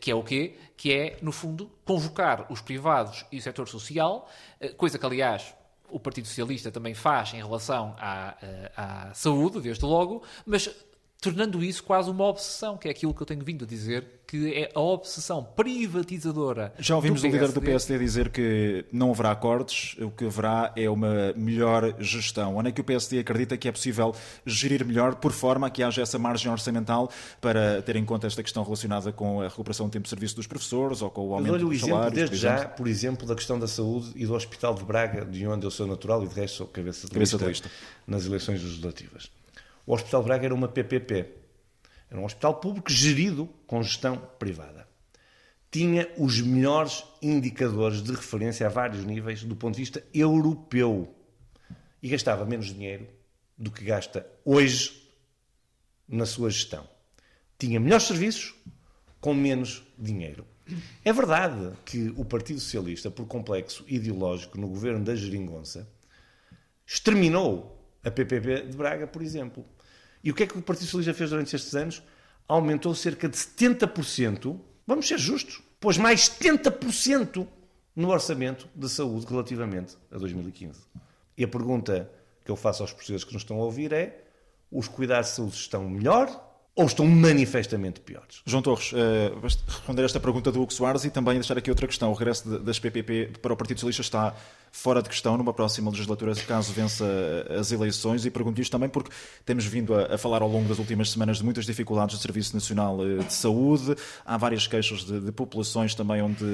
que 0.00 0.10
é 0.10 0.14
o 0.14 0.22
quê? 0.22 0.56
Que 0.76 0.92
é, 0.92 1.18
no 1.22 1.32
fundo, 1.32 1.70
convocar 1.84 2.46
os 2.50 2.60
privados 2.60 3.24
e 3.30 3.38
o 3.38 3.42
setor 3.42 3.68
social, 3.68 4.28
coisa 4.76 4.98
que, 4.98 5.06
aliás, 5.06 5.54
o 5.88 6.00
Partido 6.00 6.26
Socialista 6.26 6.70
também 6.70 6.94
faz 6.94 7.34
em 7.34 7.42
relação 7.42 7.94
à, 7.98 8.36
à 8.76 9.14
saúde, 9.14 9.60
desde 9.60 9.84
logo, 9.84 10.22
mas 10.46 10.68
tornando 11.24 11.64
isso 11.64 11.82
quase 11.82 12.10
uma 12.10 12.24
obsessão, 12.24 12.76
que 12.76 12.86
é 12.86 12.90
aquilo 12.90 13.14
que 13.14 13.22
eu 13.22 13.26
tenho 13.26 13.42
vindo 13.42 13.64
a 13.64 13.66
dizer, 13.66 14.04
que 14.26 14.52
é 14.52 14.70
a 14.74 14.80
obsessão 14.80 15.42
privatizadora. 15.42 16.74
Já 16.78 16.96
ouvimos 16.96 17.22
do 17.22 17.28
o 17.28 17.30
líder 17.30 17.50
do 17.50 17.62
PSD 17.62 17.98
dizer 17.98 18.28
que 18.28 18.84
não 18.92 19.10
haverá 19.10 19.30
acordos, 19.30 19.96
o 20.00 20.10
que 20.10 20.26
haverá 20.26 20.70
é 20.76 20.88
uma 20.90 21.32
melhor 21.34 21.94
gestão. 21.98 22.56
Onde 22.56 22.68
é 22.68 22.72
que 22.72 22.80
o 22.82 22.84
PSD 22.84 23.20
acredita 23.20 23.56
que 23.56 23.66
é 23.66 23.72
possível 23.72 24.14
gerir 24.44 24.84
melhor, 24.84 25.14
por 25.14 25.32
forma 25.32 25.66
a 25.66 25.70
que 25.70 25.82
haja 25.82 26.02
essa 26.02 26.18
margem 26.18 26.52
orçamental 26.52 27.10
para 27.40 27.80
ter 27.80 27.96
em 27.96 28.04
conta 28.04 28.26
esta 28.26 28.42
questão 28.42 28.62
relacionada 28.62 29.10
com 29.10 29.40
a 29.40 29.48
recuperação 29.48 29.86
do 29.86 29.92
tempo 29.92 30.04
de 30.04 30.10
serviço 30.10 30.36
dos 30.36 30.46
professores 30.46 31.00
ou 31.00 31.10
com 31.10 31.28
o 31.28 31.34
aumento 31.34 31.58
dos 31.58 31.80
salários? 31.80 32.14
Desde 32.14 32.36
por 32.36 32.40
já, 32.40 32.68
por 32.68 32.86
exemplo, 32.86 33.26
da 33.26 33.34
questão 33.34 33.58
da 33.58 33.66
saúde 33.66 34.12
e 34.14 34.26
do 34.26 34.34
Hospital 34.34 34.74
de 34.74 34.84
Braga, 34.84 35.24
de 35.24 35.46
onde 35.46 35.64
eu 35.64 35.70
sou 35.70 35.86
natural 35.86 36.22
e 36.22 36.28
de 36.28 36.34
resto 36.34 36.58
sou 36.58 36.66
cabeça 36.66 37.06
de, 37.06 37.14
cabeça 37.14 37.36
lista, 37.36 37.38
de 37.38 37.50
lista 37.50 37.70
nas 38.06 38.26
eleições 38.26 38.62
legislativas. 38.62 39.30
O 39.86 39.94
Hospital 39.94 40.22
de 40.22 40.28
Braga 40.28 40.44
era 40.46 40.54
uma 40.54 40.68
PPP. 40.68 41.28
Era 42.10 42.20
um 42.20 42.24
hospital 42.24 42.54
público 42.54 42.90
gerido 42.90 43.48
com 43.66 43.82
gestão 43.82 44.16
privada. 44.38 44.88
Tinha 45.70 46.08
os 46.16 46.40
melhores 46.40 47.04
indicadores 47.20 48.02
de 48.02 48.12
referência 48.12 48.66
a 48.66 48.70
vários 48.70 49.04
níveis 49.04 49.42
do 49.42 49.56
ponto 49.56 49.74
de 49.74 49.80
vista 49.80 50.02
europeu. 50.14 51.12
E 52.02 52.08
gastava 52.08 52.44
menos 52.44 52.66
dinheiro 52.66 53.08
do 53.58 53.70
que 53.70 53.84
gasta 53.84 54.26
hoje 54.44 55.10
na 56.08 56.26
sua 56.26 56.50
gestão. 56.50 56.88
Tinha 57.58 57.80
melhores 57.80 58.06
serviços 58.06 58.54
com 59.20 59.34
menos 59.34 59.82
dinheiro. 59.98 60.46
É 61.04 61.12
verdade 61.12 61.72
que 61.84 62.12
o 62.16 62.24
Partido 62.24 62.60
Socialista, 62.60 63.10
por 63.10 63.26
complexo 63.26 63.84
ideológico 63.86 64.58
no 64.58 64.68
governo 64.68 65.04
da 65.04 65.14
Geringonça, 65.14 65.88
exterminou 66.86 67.74
a 68.02 68.10
PPP 68.10 68.62
de 68.62 68.76
Braga, 68.76 69.06
por 69.06 69.22
exemplo. 69.22 69.64
E 70.24 70.30
o 70.30 70.34
que 70.34 70.44
é 70.44 70.46
que 70.46 70.58
o 70.58 70.62
Partido 70.62 70.86
Socialista 70.86 71.12
fez 71.12 71.28
durante 71.28 71.54
estes 71.54 71.74
anos? 71.74 72.02
Aumentou 72.48 72.94
cerca 72.94 73.28
de 73.28 73.36
70%, 73.36 74.58
vamos 74.86 75.06
ser 75.06 75.18
justos, 75.18 75.60
pôs 75.78 75.98
mais 75.98 76.30
70% 76.30 77.46
no 77.94 78.08
orçamento 78.08 78.66
de 78.74 78.88
saúde 78.88 79.26
relativamente 79.28 79.96
a 80.10 80.16
2015. 80.16 80.80
E 81.36 81.44
a 81.44 81.48
pergunta 81.48 82.10
que 82.42 82.50
eu 82.50 82.56
faço 82.56 82.82
aos 82.82 82.92
portugueses 82.92 83.22
que 83.22 83.34
nos 83.34 83.42
estão 83.42 83.60
a 83.60 83.64
ouvir 83.64 83.92
é: 83.92 84.24
os 84.72 84.88
cuidados 84.88 85.30
de 85.30 85.36
saúde 85.36 85.54
estão 85.56 85.88
melhor 85.88 86.28
ou 86.74 86.86
estão 86.86 87.06
manifestamente 87.06 88.00
piores? 88.00 88.42
João 88.46 88.62
Torres, 88.62 88.92
uh, 88.92 89.40
responder 89.40 90.04
esta 90.04 90.18
pergunta 90.18 90.50
do 90.50 90.62
Hugo 90.62 90.72
Soares 90.72 91.04
e 91.04 91.10
também 91.10 91.34
deixar 91.34 91.58
aqui 91.58 91.70
outra 91.70 91.86
questão. 91.86 92.10
O 92.10 92.14
regresso 92.14 92.58
das 92.60 92.78
PPP 92.78 93.38
para 93.42 93.52
o 93.52 93.56
Partido 93.56 93.78
Socialista 93.78 94.02
está 94.02 94.36
fora 94.74 95.00
de 95.00 95.08
questão 95.08 95.38
numa 95.38 95.54
próxima 95.54 95.88
legislatura, 95.88 96.34
caso 96.34 96.72
vença 96.72 97.06
as 97.48 97.70
eleições. 97.70 98.26
E 98.26 98.30
pergunto 98.30 98.60
isto 98.60 98.72
também 98.72 98.88
porque 98.88 99.08
temos 99.46 99.64
vindo 99.64 99.94
a, 99.94 100.16
a, 100.16 100.18
falar 100.18 100.42
ao 100.42 100.48
longo 100.48 100.68
das 100.68 100.80
últimas 100.80 101.12
semanas 101.12 101.38
de 101.38 101.44
muitas 101.44 101.64
dificuldades 101.64 102.16
do 102.16 102.20
Serviço 102.20 102.52
Nacional 102.54 102.98
eh, 103.00 103.22
de 103.22 103.32
Saúde. 103.32 103.94
Há 104.26 104.36
várias 104.36 104.66
queixas 104.66 105.04
de, 105.04 105.20
de 105.20 105.32
populações 105.32 105.94
também 105.94 106.20
onde, 106.20 106.44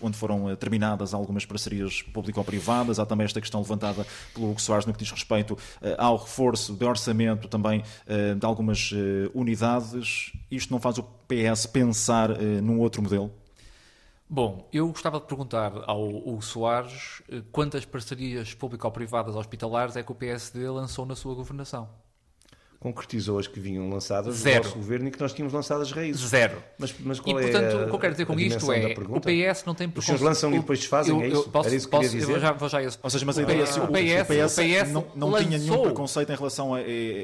onde 0.00 0.16
foram 0.16 0.48
eh, 0.48 0.54
terminadas 0.54 1.12
algumas 1.12 1.44
parcerias 1.44 2.02
público-privadas. 2.02 3.00
Há 3.00 3.04
também 3.04 3.24
esta 3.24 3.40
questão 3.40 3.60
levantada 3.60 4.06
pelo 4.32 4.48
Hugo 4.50 4.60
Soares 4.60 4.86
no 4.86 4.92
que 4.92 5.00
diz 5.00 5.10
respeito 5.10 5.58
ao 5.98 6.16
reforço 6.16 6.72
de 6.72 6.84
orçamento 6.84 7.48
também 7.48 7.82
de 8.38 8.46
algumas 8.46 8.90
unidades 9.34 10.32
isto 10.50 10.72
não 10.72 10.80
faz 10.80 10.98
o 10.98 11.02
PS 11.02 11.66
pensar 11.66 12.30
num 12.62 12.78
outro 12.78 13.02
modelo? 13.02 13.30
Bom, 14.28 14.68
eu 14.72 14.88
gostava 14.88 15.20
de 15.20 15.26
perguntar 15.26 15.72
ao 15.86 16.08
Hugo 16.08 16.42
Soares 16.42 17.22
eh, 17.28 17.42
quantas 17.52 17.84
parcerias 17.84 18.54
público-privadas 18.54 19.36
hospitalares 19.36 19.94
é 19.94 20.02
que 20.02 20.10
o 20.10 20.16
PSD 20.16 20.68
lançou 20.68 21.06
na 21.06 21.14
sua 21.14 21.32
governação 21.34 21.88
concretizou 22.86 23.38
as 23.38 23.46
que 23.46 23.58
vinham 23.58 23.88
lançadas 23.88 24.36
Zero. 24.36 24.60
do 24.60 24.64
nosso 24.64 24.78
governo 24.78 25.08
e 25.08 25.10
que 25.10 25.20
nós 25.20 25.32
tínhamos 25.32 25.52
lançado 25.52 25.82
as 25.82 25.90
raízes. 25.90 26.22
Zero. 26.28 26.62
Mas, 26.78 26.94
mas 27.00 27.18
e, 27.18 27.22
qual 27.22 27.36
portanto, 27.36 27.64
é 27.64 27.82
a, 27.82 27.84
o 27.84 27.88
que 27.88 27.94
eu 27.94 27.98
quero 27.98 28.12
dizer 28.12 28.26
com 28.26 28.38
isto 28.38 28.72
é 28.72 28.94
o 28.94 29.20
PS 29.20 29.64
não 29.64 29.74
tem 29.74 29.92
Os 29.94 30.04
senhores 30.04 30.22
lançam 30.22 30.54
e 30.54 30.58
depois 30.58 30.78
desfazem, 30.78 31.14
eu, 31.14 31.22
é 31.22 31.28
isso? 31.28 31.36
Eu 31.36 31.44
posso, 31.44 31.68
Era 31.68 31.76
isso 31.76 31.86
que 31.86 31.90
posso, 31.90 32.10
dizer? 32.10 32.32
Eu 32.32 32.40
já, 32.40 32.52
vou 32.52 32.68
já 32.68 32.82
esse... 32.82 32.98
Ou 33.02 33.10
seja, 33.10 33.26
mas 33.26 33.38
a 33.38 33.40
o 33.40 33.44
ideia 33.44 33.64
PS, 33.64 33.76
é 33.76 33.80
o 33.80 33.86
PS, 33.88 34.58
o 34.58 34.62
PS 34.62 34.92
não, 34.92 35.06
não, 35.14 35.30
não 35.30 35.38
tinha 35.42 35.58
nenhum 35.58 35.82
preconceito 35.82 36.32
em 36.32 36.36
relação 36.36 36.74
a, 36.74 36.78
a, 36.78 36.82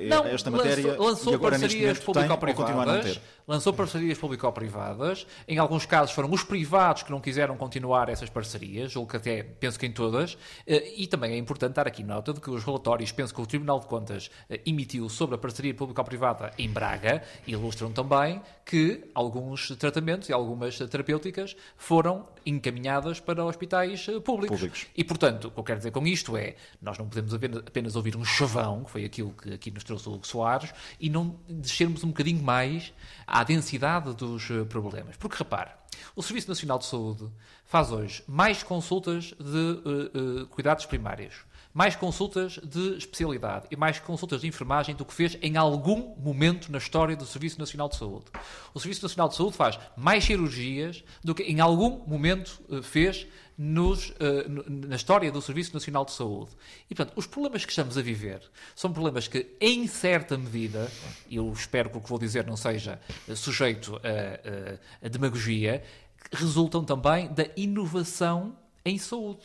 não, 0.09 0.25
a 0.25 0.29
esta 0.29 0.51
matéria 0.51 0.87
lançou, 0.89 1.07
lançou 1.07 1.33
e 1.33 1.35
agora 1.37 1.59
neste 1.59 1.85
parcerias 1.85 2.29
não 2.29 2.37
público-privadas, 2.37 3.05
ter. 3.05 3.23
Lançou 3.53 3.71
parcerias 3.71 4.17
público-privadas, 4.17 5.27
em 5.47 5.59
alguns 5.59 5.85
casos 5.85 6.15
foram 6.15 6.31
os 6.31 6.43
privados 6.43 7.03
que 7.03 7.11
não 7.11 7.21
quiseram 7.21 7.55
continuar 7.55 8.09
essas 8.09 8.31
parcerias, 8.31 8.91
julgo 8.91 9.11
que 9.11 9.19
até 9.19 9.43
penso 9.43 9.79
que 9.79 9.85
em 9.85 9.93
todas, 9.93 10.39
eh, 10.67 10.95
e 10.97 11.07
também 11.07 11.33
é 11.33 11.37
importante 11.37 11.75
dar 11.75 11.87
aqui 11.87 12.03
nota 12.03 12.33
de 12.33 12.41
que 12.41 12.51
os 12.51 12.65
relatórios, 12.65 13.13
penso 13.13 13.35
que 13.35 13.43
o 13.43 13.47
Tribunal 13.47 13.79
de 13.79 13.87
Contas 13.87 14.31
eh, 14.49 14.63
emitiu 14.65 15.07
sobre 15.11 15.35
a 15.35 15.39
parceria 15.39 15.75
público-privada 15.75 16.51
em 16.57 16.71
Braga, 16.71 17.23
ilustram 17.47 17.93
também 17.93 18.41
que 18.65 19.05
alguns 19.15 19.69
tratamentos 19.77 20.29
e 20.29 20.33
algumas 20.33 20.79
terapêuticas 20.79 21.57
foram 21.77 22.29
encaminhadas 22.47 23.21
para 23.21 23.45
hospitais 23.45 24.07
eh, 24.09 24.21
públicos. 24.21 24.57
Públicos. 24.59 24.87
E, 24.97 25.03
portanto, 25.05 25.49
o 25.49 25.51
que 25.51 25.59
eu 25.61 25.65
quero 25.65 25.79
dizer 25.79 25.91
com 25.91 26.07
isto 26.07 26.37
é, 26.37 26.57
nós 26.81 26.97
não 26.99 27.09
podemos 27.09 27.35
apenas- 27.35 27.97
ouvir 27.97 28.17
um 28.17 28.25
chavão, 28.25 28.85
que 28.85 28.91
foi 28.91 29.05
aquilo 29.05 29.33
que 29.33 29.55
aqui 29.55 29.71
nos 29.71 29.85
trouxe 29.85 30.09
o 30.09 30.13
Hugo 30.15 30.27
Soares, 30.27 30.73
e 31.01 31.11
não 31.11 31.37
descermos 31.49 32.05
um 32.05 32.09
bocadinho 32.09 32.43
mais 32.43 32.93
à 33.27 33.43
densidade 33.45 34.15
dos 34.15 34.51
eh, 34.51 34.65
problemas. 34.65 35.17
Porque, 35.17 35.37
repare, 35.37 35.71
o 36.17 36.23
Serviço 36.23 36.49
Nacional 36.49 36.79
de 36.79 36.87
Saúde 36.87 37.29
faz 37.65 37.91
hoje 37.91 38.23
mais 38.27 38.63
consultas 38.63 39.35
de 39.39 39.83
eh, 39.85 40.43
eh, 40.43 40.47
cuidados 40.51 40.87
primários, 40.87 41.35
mais 41.75 41.97
consultas 41.97 42.59
de 42.63 42.97
especialidade 42.99 43.67
e 43.71 43.77
mais 43.77 43.99
consultas 43.99 44.43
de 44.43 44.47
enfermagem 44.47 44.95
do 44.95 45.05
que 45.05 45.15
fez 45.15 45.39
em 45.41 45.57
algum 45.57 46.15
momento 46.17 46.71
na 46.71 46.79
história 46.79 47.17
do 47.17 47.25
Serviço 47.25 47.59
Nacional 47.59 47.89
de 47.89 47.97
Saúde. 47.97 48.27
O 48.75 48.81
Serviço 48.81 49.03
Nacional 49.03 49.29
de 49.29 49.37
Saúde 49.37 49.57
faz 49.57 49.79
mais 49.97 50.23
cirurgias 50.25 51.03
do 51.25 51.35
que 51.35 51.43
em 51.45 51.61
algum 51.61 52.05
momento 52.07 52.61
eh, 52.71 52.83
fez 52.83 53.27
nos, 53.57 54.13
eh, 54.21 54.47
na 54.69 54.97
história 54.97 55.31
do 55.33 55.41
Serviço 55.41 55.73
Nacional 55.73 56.05
de 56.05 56.13
Saúde. 56.13 56.51
E, 56.91 56.95
portanto, 56.95 57.17
os 57.17 57.27
problemas 57.27 57.65
que 57.65 57.71
estamos 57.73 57.97
a 57.97 58.03
viver 58.03 58.43
são 58.75 58.93
problemas 58.93 59.27
que, 59.29 59.55
em 59.61 59.87
certa 59.87 60.37
medida, 60.37 60.91
eu 61.31 61.51
espero 61.53 61.89
que 61.91 61.97
o 61.99 62.01
que 62.01 62.09
vou 62.09 62.19
dizer 62.19 62.47
não 62.47 62.57
seja 62.57 63.01
eh, 63.29 63.35
sujeito 63.35 63.97
a, 63.97 63.99
a- 63.99 65.07
a 65.07 65.09
demagogia, 65.09 65.83
resultam 66.33 66.85
também 66.85 67.29
da 67.33 67.47
inovação 67.57 68.57
em 68.85 68.99
saúde. 68.99 69.43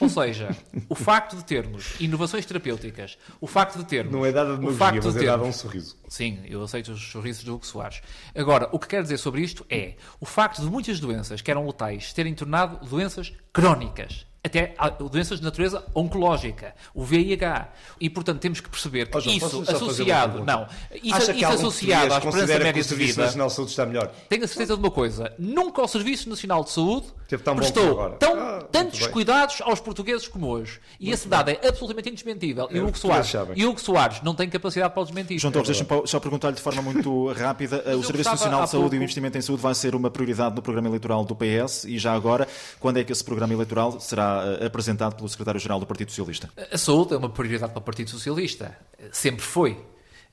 Ou 0.00 0.08
seja, 0.08 0.56
o 0.88 0.94
facto 0.94 1.36
de 1.36 1.44
termos 1.44 1.94
inovações 2.00 2.46
terapêuticas, 2.46 3.18
o 3.40 3.46
facto 3.46 3.78
de 3.78 3.84
termos. 3.84 4.12
Não 4.12 4.24
é 4.24 4.30
dada 4.32 4.54
de 4.56 4.60
o 4.60 4.62
magia, 4.64 4.78
facto 4.78 5.04
mas 5.04 5.14
de 5.14 5.20
é 5.20 5.26
dada 5.26 5.38
termos- 5.38 5.48
um 5.56 5.58
sorriso. 5.58 5.96
Sim, 6.08 6.38
eu 6.46 6.62
aceito 6.62 6.92
os 6.92 7.10
sorrisos 7.10 7.42
do 7.44 7.54
Hugo 7.54 7.66
Soares. 7.66 8.00
Agora, 8.34 8.68
o 8.72 8.78
que 8.78 8.86
quero 8.88 9.02
dizer 9.02 9.18
sobre 9.18 9.40
isto 9.42 9.66
é 9.68 9.94
o 10.20 10.26
facto 10.26 10.60
de 10.62 10.66
muitas 10.68 11.00
doenças 11.00 11.40
que 11.40 11.50
eram 11.50 11.66
letais 11.66 12.12
terem 12.12 12.34
tornado 12.34 12.84
doenças 12.86 13.32
crónicas. 13.52 14.26
Até 14.42 14.72
há 14.78 14.88
doenças 14.88 15.38
de 15.40 15.44
natureza 15.44 15.84
oncológica, 15.94 16.74
o 16.94 17.02
VIH. 17.04 17.68
E, 18.00 18.08
portanto, 18.08 18.38
temos 18.40 18.60
que 18.60 18.68
perceber 18.68 19.06
que 19.10 19.20
João, 19.20 19.36
isso 19.36 19.64
associado. 19.68 20.44
Não, 20.44 20.66
isso, 21.02 21.16
Acha 21.16 21.32
isso 21.32 21.46
associado 21.46 22.14
à 22.14 22.18
esperança 22.18 22.46
média 22.58 22.70
o 22.70 22.74
de 22.74 22.84
Serviço 22.84 23.10
vida. 23.14 23.24
Nacional 23.24 23.48
de 23.48 23.52
Saúde 23.54 23.70
está 23.72 23.84
melhor? 23.86 24.12
Tenho 24.28 24.44
a 24.44 24.48
certeza 24.48 24.74
de 24.74 24.80
uma 24.80 24.90
coisa: 24.92 25.32
nunca 25.38 25.82
o 25.82 25.88
Serviço 25.88 26.28
Nacional 26.30 26.62
de 26.62 26.70
Saúde 26.70 27.06
Teve 27.28 27.42
tão 27.42 27.56
prestou 27.56 28.10
tão, 28.18 28.32
Ah, 28.40 28.52
muito 28.52 28.66
tantos 28.68 29.00
bem. 29.00 29.10
cuidados 29.10 29.60
aos 29.60 29.80
portugueses 29.80 30.26
como 30.28 30.46
hoje. 30.46 30.80
E 31.00 31.10
esse 31.10 31.26
dado 31.28 31.50
é 31.50 31.58
absolutamente 31.66 32.08
indesmentível. 32.08 32.68
E 32.70 32.78
É, 32.78 32.80
o 32.80 32.86
Hugo 32.86 32.96
Soares, 32.96 33.32
e 33.56 33.66
Hugo 33.66 33.80
Soares 33.80 34.22
não 34.22 34.34
tem 34.34 34.48
capacidade 34.48 34.94
para 34.94 35.02
o 35.02 35.04
desmentir. 35.04 35.38
João 35.38 35.52
Torres, 35.52 35.68
deixa-me 35.68 36.06
só 36.06 36.20
perguntar-lhe 36.20 36.54
de 36.56 36.62
forma 36.62 36.80
muito 36.80 37.26
rápida. 37.34 37.82
eu 37.84 37.98
o 37.98 38.04
Serviço 38.04 38.30
Nacional 38.30 38.64
de 38.64 38.70
Saúde 38.70 38.86
e 38.86 38.90
pouco- 38.90 38.94
o 38.94 39.02
investimento 39.02 39.36
em 39.36 39.42
saúde 39.42 39.62
vai 39.62 39.74
ser 39.74 39.94
uma 39.96 40.10
prioridade 40.10 40.54
no 40.54 40.62
programa 40.62 40.88
eleitoral 40.88 41.24
do 41.24 41.34
PS 41.34 41.84
e 41.86 41.98
já 41.98 42.12
agora, 42.14 42.46
quando 42.78 42.98
é 42.98 43.04
que 43.04 43.10
esse 43.12 43.24
programa 43.24 43.52
eleitoral 43.52 43.98
será 44.00 44.27
eh, 44.60 44.66
apresentado 44.66 45.16
pelo 45.16 45.28
Secretário-Geral 45.28 45.80
do 45.80 45.86
Partido 45.86 46.10
Socialista? 46.10 46.50
A 46.70 46.78
saúde 46.78 47.14
é 47.14 47.16
uma 47.16 47.28
prioridade 47.28 47.72
para 47.72 47.80
o 47.80 47.82
Partido 47.82 48.10
Socialista. 48.10 48.76
Sempre 49.12 49.42
foi. 49.42 49.78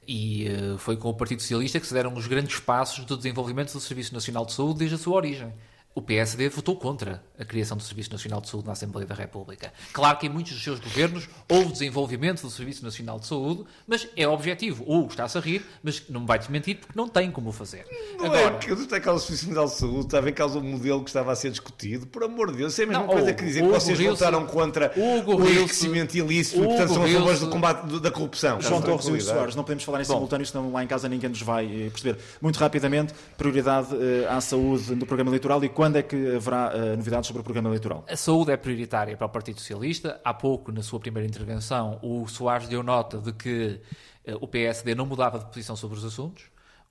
E 0.07 0.47
eh, 0.47 0.75
foi 0.77 0.97
com 0.97 1.09
o 1.09 1.13
Partido 1.13 1.41
Socialista 1.41 1.79
que 1.79 1.87
se 1.87 1.93
deram 1.93 2.13
os 2.13 2.27
grandes 2.27 2.59
passos 2.59 3.05
do 3.05 3.17
desenvolvimento 3.17 3.73
do 3.73 3.79
Serviço 3.79 4.13
Nacional 4.13 4.45
de 4.45 4.53
Saúde 4.53 4.79
desde 4.79 4.95
a 4.95 4.99
sua 4.99 5.15
origem. 5.15 5.51
O 5.97 6.01
PSD 6.01 6.49
votou 6.49 6.75
contra 6.75 7.23
a 7.39 7.45
criação 7.45 7.77
do 7.77 7.81
Serviço 7.83 8.11
Nacional 8.11 8.41
de 8.41 8.49
Saúde 8.49 8.67
na 8.67 8.73
Assembleia 8.73 9.07
da 9.07 9.15
República. 9.15 9.71
Claro 9.93 10.17
que 10.17 10.27
em 10.27 10.29
muitos 10.29 10.51
dos 10.51 10.61
seus 10.61 10.77
governos 10.77 11.29
houve 11.49 11.71
desenvolvimento 11.71 12.41
do 12.41 12.49
Serviço 12.49 12.83
Nacional 12.83 13.17
de 13.17 13.25
Saúde, 13.27 13.63
mas 13.87 14.05
é 14.17 14.27
objetivo. 14.27 14.83
O 14.85 14.97
Hugo 14.99 15.11
está-se 15.11 15.37
a 15.37 15.41
rir, 15.41 15.65
mas 15.81 16.03
não 16.09 16.19
me 16.19 16.27
vai 16.27 16.37
desmentir 16.37 16.75
porque 16.79 16.91
não 16.99 17.07
tem 17.07 17.31
como 17.31 17.47
o 17.47 17.53
fazer. 17.53 17.85
Não 18.17 18.35
é 18.35 18.51
que 18.57 18.73
está 18.73 18.99
causa 18.99 19.23
do 19.23 19.25
Serviço 19.27 19.45
Nacional 19.47 19.69
de 19.69 19.75
Saúde, 19.79 20.05
estava 20.07 20.29
em 20.29 20.33
causa 20.33 20.59
o 20.59 20.63
modelo 20.63 21.01
que 21.01 21.09
estava 21.09 21.31
a 21.31 21.35
ser 21.35 21.49
discutido. 21.51 22.05
Por 22.07 22.25
amor 22.25 22.51
de 22.51 22.57
Deus, 22.57 22.73
isso 22.73 22.81
é 22.81 22.83
a 22.83 22.87
mesma 22.87 23.03
Não, 23.03 23.07
coisa 23.13 23.29
Hugo, 23.29 23.37
que 23.39 23.45
dizer 23.45 23.59
que 23.61 23.65
Hugo 23.65 23.79
vocês 23.79 23.97
riu-se- 23.97 24.19
votaram 24.19 24.45
contra 24.47 24.91
Hugo 24.97 25.35
o 25.41 25.47
enriquecimento 25.49 26.17
ilícito 26.17 26.61
e, 26.61 26.67
portanto, 26.67 26.93
são 26.93 27.03
a 27.05 27.07
favor 27.07 27.37
do 27.39 27.49
combate 27.49 27.85
do- 27.87 28.01
da 28.01 28.11
corrupção. 28.11 28.59
João 28.59 28.81
Torres 28.81 29.05
e. 29.07 29.21
Soares, 29.21 29.55
não 29.55 29.63
podemos 29.63 29.85
falar 29.85 30.01
em 30.01 30.03
simultâneo, 30.03 30.45
senão 30.45 30.73
lá 30.73 30.83
em 30.83 30.87
casa 30.87 31.07
ninguém 31.07 31.29
nos 31.29 31.41
vai 31.41 31.65
eh, 31.85 31.89
perceber. 31.89 32.17
Muito 32.41 32.57
rapidamente, 32.57 33.13
prioridade 33.37 33.87
eh, 33.95 34.27
à 34.29 34.41
saúde 34.41 34.93
no 34.93 35.05
programa 35.05 35.29
eleitoral 35.31 35.63
e 35.63 35.69
quando 35.69 35.84
é 35.93 36.01
que 36.01 36.35
haverá 36.35 36.71
eh, 36.73 36.95
novidades 36.95 37.27
sobre 37.27 37.41
o 37.41 37.43
programa 37.43 37.69
eleitoral? 37.69 38.03
A 38.09 38.15
saúde 38.15 38.51
é 38.51 38.57
prioritária 38.57 39.15
para 39.15 39.27
o 39.27 39.29
Partido 39.29 39.59
Socialista. 39.59 40.19
Há 40.23 40.33
pouco, 40.33 40.71
na 40.71 40.81
sua 40.81 40.99
primeira 40.99 41.27
intervenção, 41.27 41.99
o 42.01 42.27
Soares 42.27 42.67
deu 42.67 42.81
nota 42.81 43.19
de 43.19 43.31
que 43.31 43.79
eh, 44.25 44.35
o 44.41 44.47
PSD 44.47 44.95
não 44.95 45.05
mudava 45.05 45.37
de 45.37 45.45
posição 45.45 45.75
sobre 45.75 45.97
os 45.97 46.05
assuntos. 46.05 46.45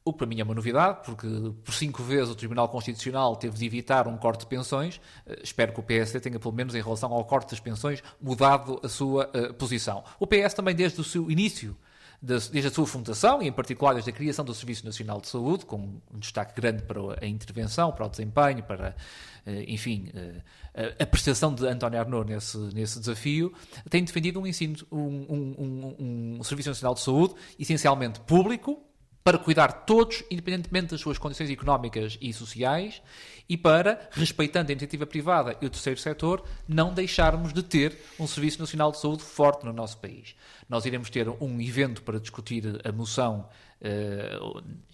O 0.04 0.12
que 0.12 0.18
para 0.18 0.26
mim 0.26 0.38
é 0.38 0.44
uma 0.44 0.54
novidade, 0.54 0.98
porque 1.04 1.26
por 1.64 1.72
cinco 1.72 2.02
vezes 2.02 2.28
o 2.28 2.34
Tribunal 2.34 2.68
Constitucional 2.68 3.34
teve 3.36 3.56
de 3.56 3.64
evitar 3.64 4.06
um 4.06 4.18
corte 4.18 4.40
de 4.40 4.46
pensões. 4.46 5.00
Eh, 5.26 5.40
Espero 5.42 5.72
que 5.72 5.80
o 5.80 5.82
PSD 5.82 6.20
tenha, 6.20 6.38
pelo 6.38 6.54
menos 6.54 6.74
em 6.74 6.82
relação 6.82 7.12
ao 7.12 7.24
corte 7.24 7.50
das 7.50 7.60
pensões, 7.60 8.02
mudado 8.20 8.78
a 8.82 8.88
sua 8.88 9.30
eh, 9.32 9.52
posição. 9.52 10.04
O 10.20 10.26
PS 10.26 10.54
também, 10.54 10.74
desde 10.74 11.00
o 11.00 11.04
seu 11.04 11.30
início, 11.30 11.76
desde 12.24 12.66
a 12.66 12.70
sua 12.70 12.86
fundação 12.86 13.42
e, 13.42 13.46
em 13.48 13.52
particular, 13.52 13.92
desde 13.92 14.10
a 14.10 14.12
criação 14.12 14.44
do 14.44 14.54
Serviço 14.54 14.84
Nacional 14.84 15.20
de 15.20 15.28
Saúde, 15.28 15.66
com 15.66 15.76
um 16.12 16.18
destaque 16.18 16.58
grande 16.60 16.82
para 16.82 17.00
a 17.22 17.26
intervenção, 17.26 17.92
para 17.92 18.06
o 18.06 18.08
desempenho, 18.08 18.62
para, 18.62 18.96
eh, 19.46 19.64
enfim, 19.68 20.08
eh, 20.74 20.94
a- 20.98 21.06
prestação 21.06 21.54
de 21.54 21.66
António 21.66 22.00
Arnaud 22.00 22.26
nesse, 22.32 22.56
nesse 22.74 22.98
desafio, 22.98 23.52
tem 23.90 24.02
defendido 24.02 24.40
um 24.40 24.46
ensino, 24.46 24.76
um, 24.90 24.98
um- 24.98 25.54
um- 25.58 26.36
um 26.40 26.42
Serviço 26.44 26.70
Nacional 26.70 26.94
de 26.94 27.00
Saúde 27.00 27.34
essencialmente 27.58 28.20
público, 28.20 28.82
para 29.24 29.38
cuidar 29.38 29.72
todos, 29.86 30.22
independentemente 30.30 30.88
das 30.88 31.00
suas 31.00 31.16
condições 31.16 31.48
económicas 31.48 32.18
e 32.20 32.30
sociais, 32.30 33.00
e 33.48 33.56
para, 33.56 34.06
respeitando 34.12 34.68
a 34.68 34.72
iniciativa 34.72 35.06
privada 35.06 35.56
e 35.62 35.66
o 35.66 35.70
terceiro 35.70 35.98
setor, 35.98 36.44
não 36.68 36.92
deixarmos 36.92 37.50
de 37.50 37.62
ter 37.62 37.98
um 38.20 38.26
Serviço 38.26 38.60
Nacional 38.60 38.92
de 38.92 38.98
Saúde 38.98 39.22
forte 39.22 39.64
no 39.64 39.72
nosso 39.72 39.96
país. 39.96 40.34
Nós 40.68 40.84
iremos 40.84 41.08
ter 41.08 41.26
um 41.26 41.58
evento 41.58 42.02
para 42.02 42.20
discutir 42.20 42.80
a 42.84 42.92
moção, 42.92 43.48
eh, 43.84 44.38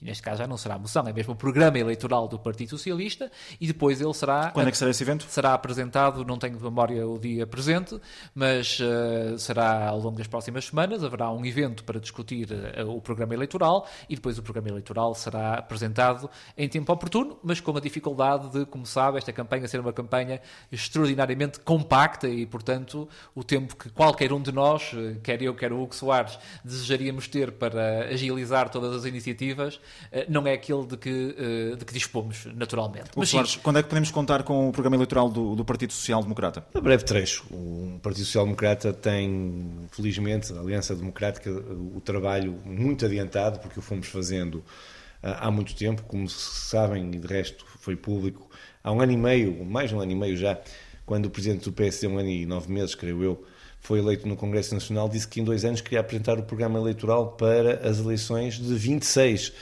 neste 0.02 0.20
caso 0.22 0.38
já 0.38 0.46
não 0.48 0.56
será 0.56 0.74
a 0.74 0.78
moção, 0.78 1.06
é 1.06 1.12
mesmo 1.12 1.32
o 1.32 1.36
programa 1.36 1.78
eleitoral 1.78 2.26
do 2.26 2.38
Partido 2.38 2.70
Socialista, 2.70 3.30
e 3.60 3.66
depois 3.66 4.00
ele 4.00 4.12
será 4.12 4.50
Quando 4.50 4.66
é 4.66 4.70
que 4.70 4.76
será 4.76 4.90
esse 4.90 5.02
evento? 5.04 5.24
será 5.28 5.54
apresentado, 5.54 6.24
não 6.24 6.36
tenho 6.36 6.56
de 6.56 6.62
memória 6.62 7.06
o 7.06 7.18
dia 7.18 7.46
presente, 7.46 8.00
mas 8.34 8.78
eh, 8.80 9.38
será 9.38 9.88
ao 9.88 10.00
longo 10.00 10.18
das 10.18 10.26
próximas 10.26 10.64
semanas. 10.64 11.04
Haverá 11.04 11.30
um 11.30 11.44
evento 11.44 11.84
para 11.84 12.00
discutir 12.00 12.48
eh, 12.52 12.82
o 12.82 13.00
programa 13.00 13.32
eleitoral 13.32 13.86
e 14.08 14.16
depois 14.16 14.38
o 14.38 14.42
programa 14.42 14.68
eleitoral 14.68 15.14
será 15.14 15.54
apresentado 15.54 16.28
em 16.56 16.68
tempo 16.68 16.92
oportuno, 16.92 17.38
mas 17.44 17.60
com 17.60 17.76
a 17.76 17.80
dificuldade 17.80 18.50
de, 18.50 18.66
como 18.66 18.84
sabe, 18.84 19.18
esta 19.18 19.32
campanha 19.32 19.68
ser 19.68 19.78
uma 19.78 19.92
campanha 19.92 20.40
extraordinariamente 20.72 21.60
compacta 21.60 22.28
e, 22.28 22.44
portanto, 22.44 23.08
o 23.34 23.44
tempo 23.44 23.76
que 23.76 23.88
qualquer 23.90 24.32
um 24.32 24.42
de 24.42 24.50
nós, 24.50 24.90
quer 25.22 25.40
eu, 25.42 25.54
quer 25.54 25.72
o 25.72 25.80
Hugo 25.80 25.94
Soares, 25.94 26.38
desejaríamos 26.64 27.28
ter 27.28 27.52
para 27.52 28.08
agilizar 28.08 28.68
todas 28.80 28.96
as 28.96 29.04
iniciativas, 29.04 29.80
eh, 30.10 30.26
não 30.28 30.46
é 30.46 30.52
aquele 30.52 30.86
de 30.86 30.96
que, 30.96 31.36
eh, 31.38 31.76
de 31.76 31.84
que 31.84 31.92
dispomos, 31.92 32.46
naturalmente. 32.54 33.10
Mas 33.16 33.28
Soares, 33.28 33.56
quando 33.56 33.78
é 33.78 33.82
que 33.82 33.88
podemos 33.88 34.10
contar 34.10 34.42
com 34.42 34.68
o 34.68 34.72
programa 34.72 34.96
eleitoral 34.96 35.28
do, 35.28 35.54
do 35.54 35.64
Partido 35.64 35.92
Social 35.92 36.22
Democrata? 36.22 36.64
A 36.74 36.80
breve 36.80 37.04
trecho. 37.04 37.44
O 37.50 37.98
Partido 38.02 38.24
Social 38.24 38.44
Democrata 38.44 38.92
tem, 38.92 39.88
felizmente, 39.90 40.52
a 40.52 40.60
Aliança 40.60 40.94
Democrática, 40.94 41.50
o 41.50 42.00
trabalho 42.00 42.58
muito 42.64 43.04
adiantado, 43.04 43.58
porque 43.60 43.78
o 43.78 43.82
fomos 43.82 44.08
fazendo 44.08 44.64
ah, 45.22 45.48
há 45.48 45.50
muito 45.50 45.74
tempo, 45.74 46.02
como 46.04 46.28
se 46.28 46.68
sabem, 46.68 47.10
e 47.12 47.18
de 47.18 47.26
resto 47.26 47.64
foi 47.80 47.96
público, 47.96 48.48
há 48.82 48.92
um 48.92 49.00
ano 49.00 49.12
e 49.12 49.16
meio, 49.16 49.64
mais 49.64 49.90
de 49.90 49.96
um 49.96 50.00
ano 50.00 50.12
e 50.12 50.14
meio 50.14 50.36
já, 50.36 50.58
quando 51.04 51.26
o 51.26 51.30
Presidente 51.30 51.64
do 51.64 51.72
PSD, 51.72 52.06
um 52.06 52.18
ano 52.18 52.28
e 52.28 52.46
nove 52.46 52.72
meses, 52.72 52.94
creio 52.94 53.22
eu, 53.22 53.44
foi 53.80 53.98
eleito 53.98 54.28
no 54.28 54.36
Congresso 54.36 54.74
Nacional, 54.74 55.08
disse 55.08 55.26
que 55.26 55.40
em 55.40 55.44
dois 55.44 55.64
anos 55.64 55.80
queria 55.80 56.00
apresentar 56.00 56.38
o 56.38 56.42
programa 56.42 56.78
eleitoral 56.78 57.32
para 57.32 57.88
as 57.88 57.98
eleições 57.98 58.54
de 58.54 58.74
26. 58.74 59.52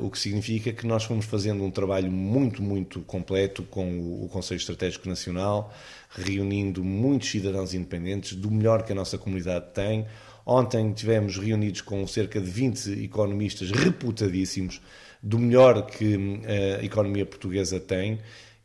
o 0.00 0.10
que 0.10 0.18
significa 0.18 0.72
que 0.72 0.86
nós 0.86 1.04
fomos 1.04 1.26
fazendo 1.26 1.62
um 1.62 1.70
trabalho 1.70 2.10
muito, 2.10 2.62
muito 2.62 3.00
completo 3.02 3.62
com 3.62 4.24
o 4.24 4.28
Conselho 4.28 4.58
Estratégico 4.58 5.08
Nacional, 5.08 5.72
reunindo 6.10 6.82
muitos 6.82 7.30
cidadãos 7.30 7.72
independentes, 7.72 8.34
do 8.34 8.50
melhor 8.50 8.82
que 8.82 8.92
a 8.92 8.94
nossa 8.94 9.16
comunidade 9.16 9.66
tem. 9.72 10.06
Ontem 10.44 10.92
tivemos 10.92 11.36
reunidos 11.36 11.82
com 11.82 12.04
cerca 12.06 12.40
de 12.40 12.50
20 12.50 13.04
economistas 13.04 13.70
reputadíssimos, 13.70 14.80
do 15.22 15.38
melhor 15.38 15.86
que 15.86 16.40
a 16.80 16.84
economia 16.84 17.24
portuguesa 17.24 17.78
tem, 17.78 18.18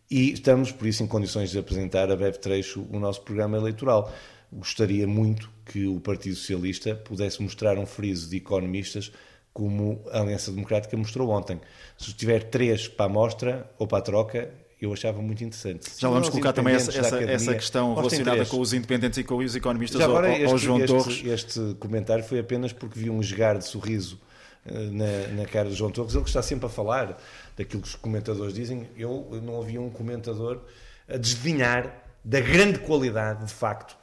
e 0.10 0.32
estamos, 0.32 0.72
por 0.72 0.88
isso, 0.88 1.03
em 1.03 1.08
condições 1.08 1.51
de 1.51 1.60
apresentar 1.60 2.12
a 2.12 2.15
breve 2.15 2.38
trecho 2.38 2.88
o 2.91 3.00
nosso 3.00 3.22
programa 3.22 3.58
eleitoral. 3.58 4.12
Gostaria 4.52 5.08
muito 5.08 5.50
que 5.66 5.88
o 5.88 6.00
Partido 6.00 6.36
Socialista 6.36 6.96
pudesse 6.96 7.42
mostrar 7.42 7.78
um 7.78 7.86
friso 7.86 8.30
de 8.30 8.38
economistas 8.38 9.12
como 9.54 10.04
a 10.12 10.20
Aliança 10.20 10.52
Democrática 10.52 10.98
mostrou 10.98 11.30
ontem. 11.30 11.62
Se 11.98 12.14
tiver 12.14 12.44
três 12.44 12.88
para 12.88 13.06
a 13.06 13.10
mostra 13.10 13.72
ou 13.80 13.88
para 13.88 14.00
a 14.00 14.02
troca, 14.02 14.52
eu 14.82 14.92
achava 14.92 15.22
muito 15.22 15.44
interessante. 15.44 15.90
Já 15.98 16.10
vamos 16.10 16.30
colocar 16.30 16.52
também 16.52 16.75
essa, 16.75 16.92
essa, 16.92 17.08
academia, 17.08 17.36
essa 17.36 17.54
questão 17.54 17.96
relacionada 17.96 18.46
com 18.46 18.60
os 18.60 18.74
independentes 18.74 19.18
e 19.18 19.24
com 19.24 19.38
os 19.38 19.56
economistas 19.56 20.00
Já 20.00 20.06
agora, 20.06 20.28
ao, 20.28 20.34
este, 20.34 20.48
ao 20.48 20.58
João 20.58 20.80
este, 20.80 20.88
Torres. 20.88 21.25
Este 21.25 21.75
comentário 21.80 22.24
foi 22.24 22.40
apenas 22.40 22.74
porque 22.74 23.00
vi 23.00 23.10
um 23.10 23.22
esgar 23.22 23.58
de 23.58 23.66
sorriso 23.66 24.20
eh, 24.66 24.90
na, 24.92 25.42
na 25.42 25.46
cara 25.46 25.70
de 25.70 25.75
João 25.75 25.90
Torres, 25.90 26.14
ele 26.14 26.24
que 26.24 26.30
está 26.30 26.42
sempre 26.42 26.66
a 26.66 26.70
falar 26.70 27.18
daquilo 27.56 27.82
que 27.82 27.88
os 27.88 27.96
comentadores 27.96 28.54
dizem. 28.54 28.90
Eu 28.98 29.40
não 29.42 29.54
ouvi 29.54 29.80
um 29.80 29.90
comentador 29.90 30.62
a 31.08 31.16
desdenhar 31.16 32.04
da 32.25 32.42
grande 32.42 32.80
qualidade, 32.80 33.46
de 33.46 33.54
facto, 33.54 33.96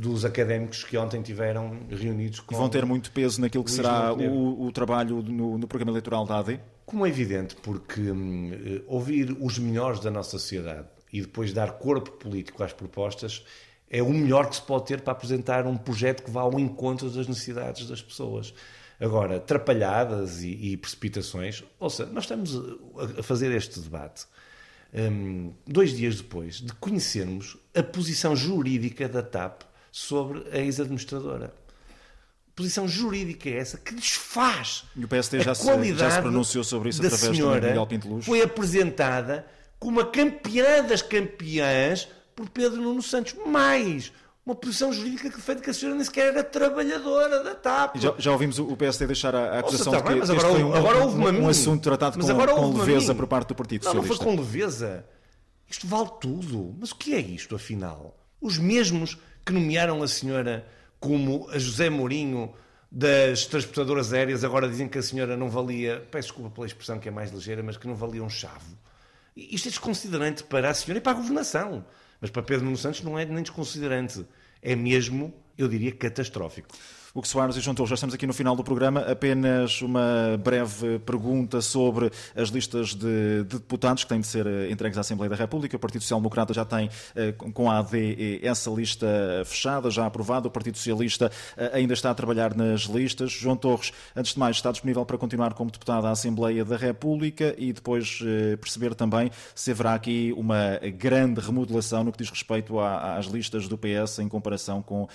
dos 0.00 0.24
académicos 0.24 0.82
que 0.82 0.96
ontem 0.96 1.20
tiveram 1.20 1.80
reunidos 1.90 2.40
com. 2.40 2.54
E 2.54 2.58
vão 2.58 2.68
ter 2.68 2.86
muito 2.86 3.12
peso 3.12 3.40
naquilo 3.40 3.62
que 3.62 3.70
será 3.70 4.12
o, 4.14 4.66
o, 4.66 4.72
trabalho 4.72 5.22
no, 5.22 5.58
no, 5.58 5.68
programa 5.68 5.92
eleitoral 5.92 6.24
da 6.24 6.38
AD? 6.38 6.58
Como 6.86 7.04
é 7.04 7.08
evidente, 7.08 7.54
porque 7.56 8.00
hum, 8.00 8.50
ouvir 8.86 9.36
os 9.38 9.58
melhores 9.58 10.00
da 10.00 10.10
nossa 10.10 10.30
sociedade 10.30 10.88
e 11.12 11.20
depois 11.20 11.52
dar 11.52 11.72
corpo 11.72 12.12
político 12.12 12.62
às 12.62 12.72
propostas 12.72 13.44
é 13.90 14.02
o 14.02 14.10
melhor 14.10 14.48
que 14.48 14.56
se 14.56 14.62
pode 14.62 14.86
ter 14.86 15.02
para 15.02 15.12
apresentar 15.12 15.66
um 15.66 15.76
projeto 15.76 16.22
que 16.22 16.30
vá 16.30 16.42
ao 16.42 16.58
encontro 16.58 17.10
das 17.10 17.26
necessidades 17.26 17.86
das 17.86 18.00
pessoas. 18.00 18.54
Agora, 18.98 19.36
atrapalhadas 19.36 20.42
e, 20.42 20.72
e 20.72 20.76
precipitações, 20.76 21.62
ouça, 21.78 22.06
nós 22.06 22.24
estamos 22.24 22.58
a 23.18 23.22
fazer 23.22 23.52
este 23.52 23.80
debate 23.80 24.26
um, 24.92 25.52
dois 25.66 25.96
dias 25.96 26.16
depois 26.16 26.56
de 26.56 26.72
conhecermos 26.74 27.56
a 27.74 27.82
posição 27.82 28.34
jurídica 28.34 29.08
da 29.08 29.22
TAP 29.22 29.62
sobre 29.90 30.46
a 30.52 30.58
ex-administradora. 30.58 31.54
Posição 32.54 32.86
jurídica 32.86 33.48
é 33.48 33.58
essa 33.58 33.78
que 33.78 33.94
desfaz 33.94 34.84
e 34.94 35.04
o 35.04 35.08
PSD 35.08 35.40
já, 35.40 35.54
se, 35.54 35.94
já 35.94 36.10
se 36.10 36.20
pronunciou 36.20 36.62
sobre 36.62 36.90
isso 36.90 37.04
através 37.04 37.38
do 37.38 37.48
Miguel 37.48 37.86
Pinto 37.86 38.08
Luz. 38.08 38.26
Foi 38.26 38.42
apresentada 38.42 39.46
como 39.78 40.00
a 40.00 40.10
campeã 40.10 40.84
das 40.84 41.00
campeãs 41.00 42.06
por 42.36 42.48
Pedro 42.50 42.82
Nuno 42.82 43.02
Santos. 43.02 43.34
Mais, 43.46 44.12
uma 44.44 44.54
posição 44.54 44.92
jurídica 44.92 45.30
que 45.30 45.36
defende 45.36 45.62
que 45.62 45.70
a 45.70 45.74
senhora 45.74 45.96
nem 45.96 46.04
sequer 46.04 46.28
era 46.28 46.44
trabalhadora 46.44 47.42
da 47.42 47.54
TAP. 47.54 47.96
Já, 47.96 48.14
já, 48.18 48.32
ouvimos 48.32 48.58
o 48.58 48.76
PSD 48.76 49.06
deixar 49.06 49.34
a, 49.34 49.60
acusação 49.60 49.92
Ouça, 49.92 50.02
tá 50.04 50.12
de 50.12 50.20
que 50.20 50.26
bem, 50.26 50.36
agora, 50.36 50.54
foi 50.54 50.64
um, 50.64 50.74
agora 50.74 50.98
um, 50.98 51.02
houve 51.02 51.16
uma 51.16 51.30
um, 51.30 51.42
um 51.44 51.48
assunto 51.48 51.82
tratado 51.82 52.18
mas 52.18 52.26
com, 52.26 52.32
agora 52.32 52.54
com 52.54 52.78
leveza 52.78 53.14
por 53.14 53.26
parte 53.26 53.48
do 53.48 53.54
Partido 53.54 53.84
não, 53.84 53.92
Socialista. 53.92 54.24
Não 54.24 54.32
foi 54.32 54.36
com 54.36 54.42
leveza. 54.42 55.04
Isto 55.68 55.86
vale 55.86 56.10
tudo. 56.20 56.74
Mas 56.78 56.90
o 56.90 56.96
que 56.96 57.14
é 57.14 57.20
isto, 57.20 57.54
afinal? 57.54 58.16
Os 58.40 58.58
mesmos 58.58 59.16
que 59.50 59.54
nomearam 59.54 60.00
a 60.00 60.06
senhora 60.06 60.64
como 61.00 61.50
a 61.50 61.58
José 61.58 61.90
Mourinho 61.90 62.54
das 62.90 63.46
transportadoras 63.46 64.12
aéreas 64.12 64.44
agora 64.44 64.68
dizem 64.68 64.88
que 64.88 64.96
a 64.96 65.02
senhora 65.02 65.36
não 65.36 65.50
valia, 65.50 66.06
peço 66.08 66.28
desculpa 66.28 66.50
pela 66.50 66.66
expressão 66.66 67.00
que 67.00 67.08
é 67.08 67.10
mais 67.10 67.32
ligeira, 67.32 67.60
mas 67.60 67.76
que 67.76 67.88
não 67.88 67.96
valia 67.96 68.22
um 68.22 68.28
chavo. 68.28 68.78
Isto 69.36 69.66
é 69.66 69.70
desconsiderante 69.70 70.44
para 70.44 70.70
a 70.70 70.74
senhora 70.74 70.98
e 70.98 71.00
para 71.00 71.12
a 71.12 71.14
governação. 71.16 71.84
Mas 72.20 72.30
para 72.30 72.42
Pedro 72.42 72.64
Nuno 72.64 72.76
Santos 72.76 73.02
não 73.02 73.18
é 73.18 73.24
nem 73.24 73.42
desconsiderante. 73.42 74.24
É 74.62 74.76
mesmo, 74.76 75.34
eu 75.58 75.66
diria, 75.66 75.90
catastrófico. 75.90 76.68
Hugo 77.12 77.26
Soares 77.26 77.56
e 77.56 77.60
João 77.60 77.74
Torres, 77.74 77.90
já 77.90 77.94
estamos 77.94 78.14
aqui 78.14 78.24
no 78.24 78.32
final 78.32 78.54
do 78.54 78.62
programa. 78.62 79.00
Apenas 79.00 79.82
uma 79.82 80.38
breve 80.40 81.00
pergunta 81.00 81.60
sobre 81.60 82.08
as 82.36 82.50
listas 82.50 82.94
de, 82.94 83.42
de, 83.42 83.58
deputados 83.58 84.04
que 84.04 84.10
têm 84.10 84.20
de 84.20 84.28
ser 84.28 84.46
eh, 84.46 84.70
entregues 84.70 84.96
à 84.96 85.00
Assembleia 85.00 85.28
da 85.28 85.34
República. 85.34 85.76
O 85.76 85.80
Partido 85.80 86.02
Social 86.02 86.20
Democrata 86.20 86.54
já 86.54 86.64
tem, 86.64 86.88
eh, 87.16 87.32
com 87.32 87.68
a 87.68 87.78
AD, 87.78 88.38
essa 88.44 88.70
lista 88.70 89.08
fechada, 89.44 89.90
já 89.90 90.06
aprovada. 90.06 90.46
O 90.46 90.52
Partido 90.52 90.76
Socialista 90.76 91.32
eh, 91.56 91.72
ainda 91.74 91.94
está 91.94 92.12
a 92.12 92.14
trabalhar 92.14 92.54
nas 92.54 92.82
listas. 92.82 93.32
João 93.32 93.56
Torres, 93.56 93.92
antes 94.14 94.34
de 94.34 94.38
mais, 94.38 94.54
está 94.54 94.70
disponível 94.70 95.04
para 95.04 95.18
continuar 95.18 95.52
como 95.54 95.68
deputado 95.68 96.06
à 96.06 96.10
Assembleia 96.12 96.64
da 96.64 96.76
República 96.76 97.56
e 97.58 97.72
depois 97.72 98.20
perceber 98.60 98.94
também 98.94 99.32
se 99.52 99.72
haverá 99.72 99.94
aqui 99.94 100.32
uma 100.36 100.78
grande 100.96 101.40
remodelação 101.40 102.04
no 102.04 102.12
que 102.12 102.18
diz 102.18 102.30
respeito 102.30 102.78
às 102.78 103.26
listas 103.26 103.66
do 103.66 103.76
PS 103.76 104.20
em 104.20 104.28
comparação 104.28 104.80
com 104.80 105.08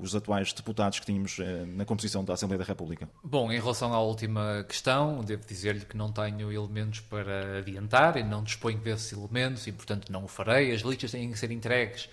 os 0.00 0.14
atuais 0.14 0.52
deputados 0.52 0.98
que 0.98 1.09
tínhamos 1.10 1.38
eh, 1.40 1.64
na 1.66 1.84
composição 1.84 2.24
da 2.24 2.34
Assembleia 2.34 2.58
da 2.58 2.64
República? 2.64 3.08
Bom, 3.22 3.50
em 3.50 3.58
relação 3.58 3.92
à 3.92 4.00
última 4.00 4.64
questão, 4.68 5.22
devo 5.22 5.44
dizer-lhe 5.46 5.84
que 5.84 5.96
não 5.96 6.12
tenho 6.12 6.52
elementos 6.52 7.00
para 7.00 7.58
adiantar 7.58 8.16
e 8.16 8.22
não 8.22 8.42
disponho 8.42 8.78
desses 8.78 9.12
elementos 9.12 9.66
e, 9.66 9.72
portanto, 9.72 10.10
não 10.10 10.24
o 10.24 10.28
farei. 10.28 10.72
As 10.72 10.82
listas 10.82 11.10
têm 11.10 11.30
que 11.30 11.38
ser 11.38 11.50
entregues 11.50 12.08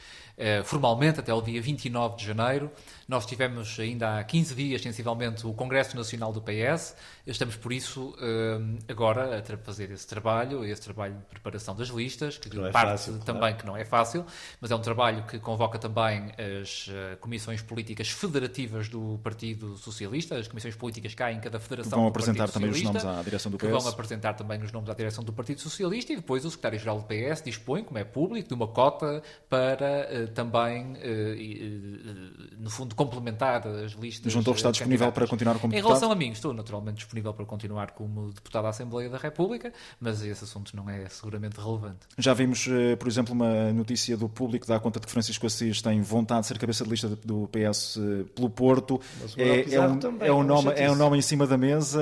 formalmente 0.66 1.20
até 1.20 1.34
o 1.34 1.42
dia 1.42 1.62
29 1.62 2.18
de 2.18 2.26
janeiro. 2.26 2.72
Nós 3.08 3.26
tivemos 3.26 3.80
ainda 3.80 4.20
há 4.20 4.24
15 4.24 4.54
dias, 4.54 4.82
sensivelmente, 4.82 5.48
o 5.48 5.54
Congresso 5.54 5.96
Nacional 5.96 6.34
do 6.34 6.42
PS. 6.42 6.94
Estamos, 7.26 7.56
por 7.56 7.72
isso, 7.72 8.14
eh, 8.22 8.92
agora 8.92 9.40
a 9.40 9.58
fazer 9.58 9.92
esse 9.92 10.06
trabalho, 10.06 10.66
esse 10.66 10.82
trabalho 10.82 11.14
de 11.16 11.26
preparação 11.26 11.74
das 11.74 11.88
listas, 11.88 12.38
que 12.38 12.54
não 12.56 12.68
é 12.68 12.72
parte 12.72 12.92
fácil, 12.92 13.20
também 13.20 13.42
claro. 13.42 13.58
que 13.58 13.66
não 13.66 13.78
é 13.78 13.86
fácil, 13.86 14.26
mas 14.60 14.72
é 14.72 14.76
um 14.76 14.82
trabalho 14.82 15.24
que 15.24 15.40
convoca 15.40 15.80
também 15.80 16.32
as 16.62 16.88
uh, 16.88 17.18
comissões 17.22 17.62
políticas 17.62 18.10
federativas 18.10 18.90
do 18.90 19.20
Partido 19.24 19.78
Socialista, 19.78 20.36
as 20.36 20.48
comissões 20.48 20.76
políticas 20.76 21.14
cá 21.14 21.32
em 21.32 21.40
cada 21.40 21.60
federação 21.60 21.92
que 21.92 21.96
vão 21.98 22.08
apresentar 22.08 22.50
também 22.50 22.70
os 22.70 22.82
nomes 22.82 23.06
à 23.06 23.22
direção 23.22 23.52
do 23.52 23.58
PS. 23.58 23.66
que 23.66 23.72
vão 23.72 23.88
apresentar 23.88 24.34
também 24.34 24.62
os 24.62 24.72
nomes 24.72 24.90
à 24.90 24.94
direção 24.94 25.24
do 25.24 25.32
Partido 25.32 25.62
Socialista 25.62 26.12
e 26.12 26.18
depois 26.18 26.44
o 26.44 26.50
secretário-geral 26.50 27.00
do 27.00 27.06
PS 27.06 27.42
dispõe, 27.42 27.84
como 27.84 27.98
é 27.98 28.04
público, 28.04 28.50
de 28.50 28.54
uma 28.54 28.68
cota 28.68 29.24
para 29.50 30.27
também, 30.28 30.94
uh, 30.94 32.58
no 32.60 32.70
fundo, 32.70 32.96
complementar 32.96 33.68
as 33.68 33.94
listas. 33.94 34.32
João 34.32 34.44
Torres 34.44 34.60
está 34.60 34.72
disponível 34.72 35.12
para 35.12 35.28
continuar 35.28 35.60
como 35.60 35.74
em 35.74 35.78
deputado? 35.78 36.00
relação 36.00 36.12
a 36.12 36.16
mim, 36.16 36.32
estou 36.32 36.54
naturalmente 36.54 36.98
disponível 36.98 37.34
para 37.34 37.46
continuar 37.46 37.92
como 37.92 38.32
deputado 38.32 38.66
à 38.66 38.70
Assembleia 38.70 39.10
da 39.10 39.18
República, 39.18 39.74
mas 40.00 40.24
esse 40.24 40.44
assunto 40.44 40.76
não 40.76 40.90
é 40.90 41.08
seguramente 41.10 41.60
relevante. 41.60 42.00
Já 42.18 42.34
vimos, 42.34 42.68
por 43.00 43.08
exemplo, 43.08 43.34
uma 43.34 43.72
notícia 43.74 44.18
do 44.18 44.30
público 44.30 44.66
que 44.66 44.72
dá 44.72 44.80
conta 44.80 45.00
de 45.00 45.06
que 45.06 45.12
Francisco 45.12 45.46
Assis 45.46 45.82
tem 45.82 46.02
vontade 46.02 46.42
de 46.42 46.48
ser 46.48 46.58
cabeça 46.58 46.84
de 46.84 46.90
lista 46.90 47.08
do 47.08 47.48
PS 47.48 48.00
pelo 48.36 48.50
Porto. 48.50 49.00
É, 49.36 49.74
é, 49.74 49.82
um, 49.82 50.00
também, 50.00 50.28
é, 50.28 50.32
um 50.32 50.44
nome, 50.44 50.72
é 50.76 50.92
um 50.92 50.96
nome 50.96 51.18
em 51.18 51.22
cima 51.22 51.46
da 51.46 51.58
mesa, 51.58 52.02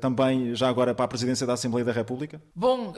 também 0.00 0.54
já 0.54 0.68
agora 0.68 0.94
para 0.94 1.04
a 1.04 1.08
presidência 1.08 1.46
da 1.46 1.54
Assembleia 1.54 1.84
da 1.84 1.92
República? 1.92 2.40
Bom, 2.54 2.90
uh, 2.90 2.94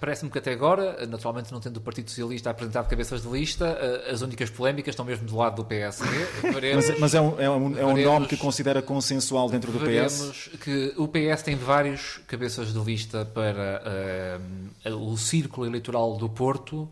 parece-me 0.00 0.30
que 0.30 0.38
até 0.38 0.52
agora, 0.52 1.06
naturalmente 1.06 1.52
não 1.52 1.60
tendo 1.60 1.78
o 1.78 1.80
Partido 1.80 2.10
Socialista 2.10 2.50
apresentado 2.50 2.88
cabeças 2.88 3.22
de 3.22 3.28
lista, 3.28 3.75
as 4.10 4.22
únicas 4.22 4.50
polémicas 4.50 4.92
estão 4.92 5.04
mesmo 5.04 5.26
do 5.26 5.36
lado 5.36 5.56
do 5.56 5.64
PSD. 5.64 6.08
Veremos, 6.42 6.88
mas, 6.88 6.98
mas 6.98 7.14
é, 7.14 7.20
um, 7.20 7.40
é, 7.40 7.50
um, 7.50 7.78
é 7.78 7.86
um 7.86 7.96
nome 7.96 8.26
que 8.26 8.36
considera 8.36 8.82
consensual 8.82 9.48
dentro 9.48 9.72
do 9.72 9.78
PS? 9.80 10.50
que 10.62 10.94
o 10.96 11.08
PS 11.08 11.42
tem 11.42 11.56
vários 11.56 12.18
cabeças 12.26 12.72
de 12.72 12.78
lista 12.78 13.24
para 13.24 13.82
uh, 14.84 15.12
o 15.12 15.16
círculo 15.16 15.66
eleitoral 15.66 16.16
do 16.16 16.28
Porto 16.28 16.88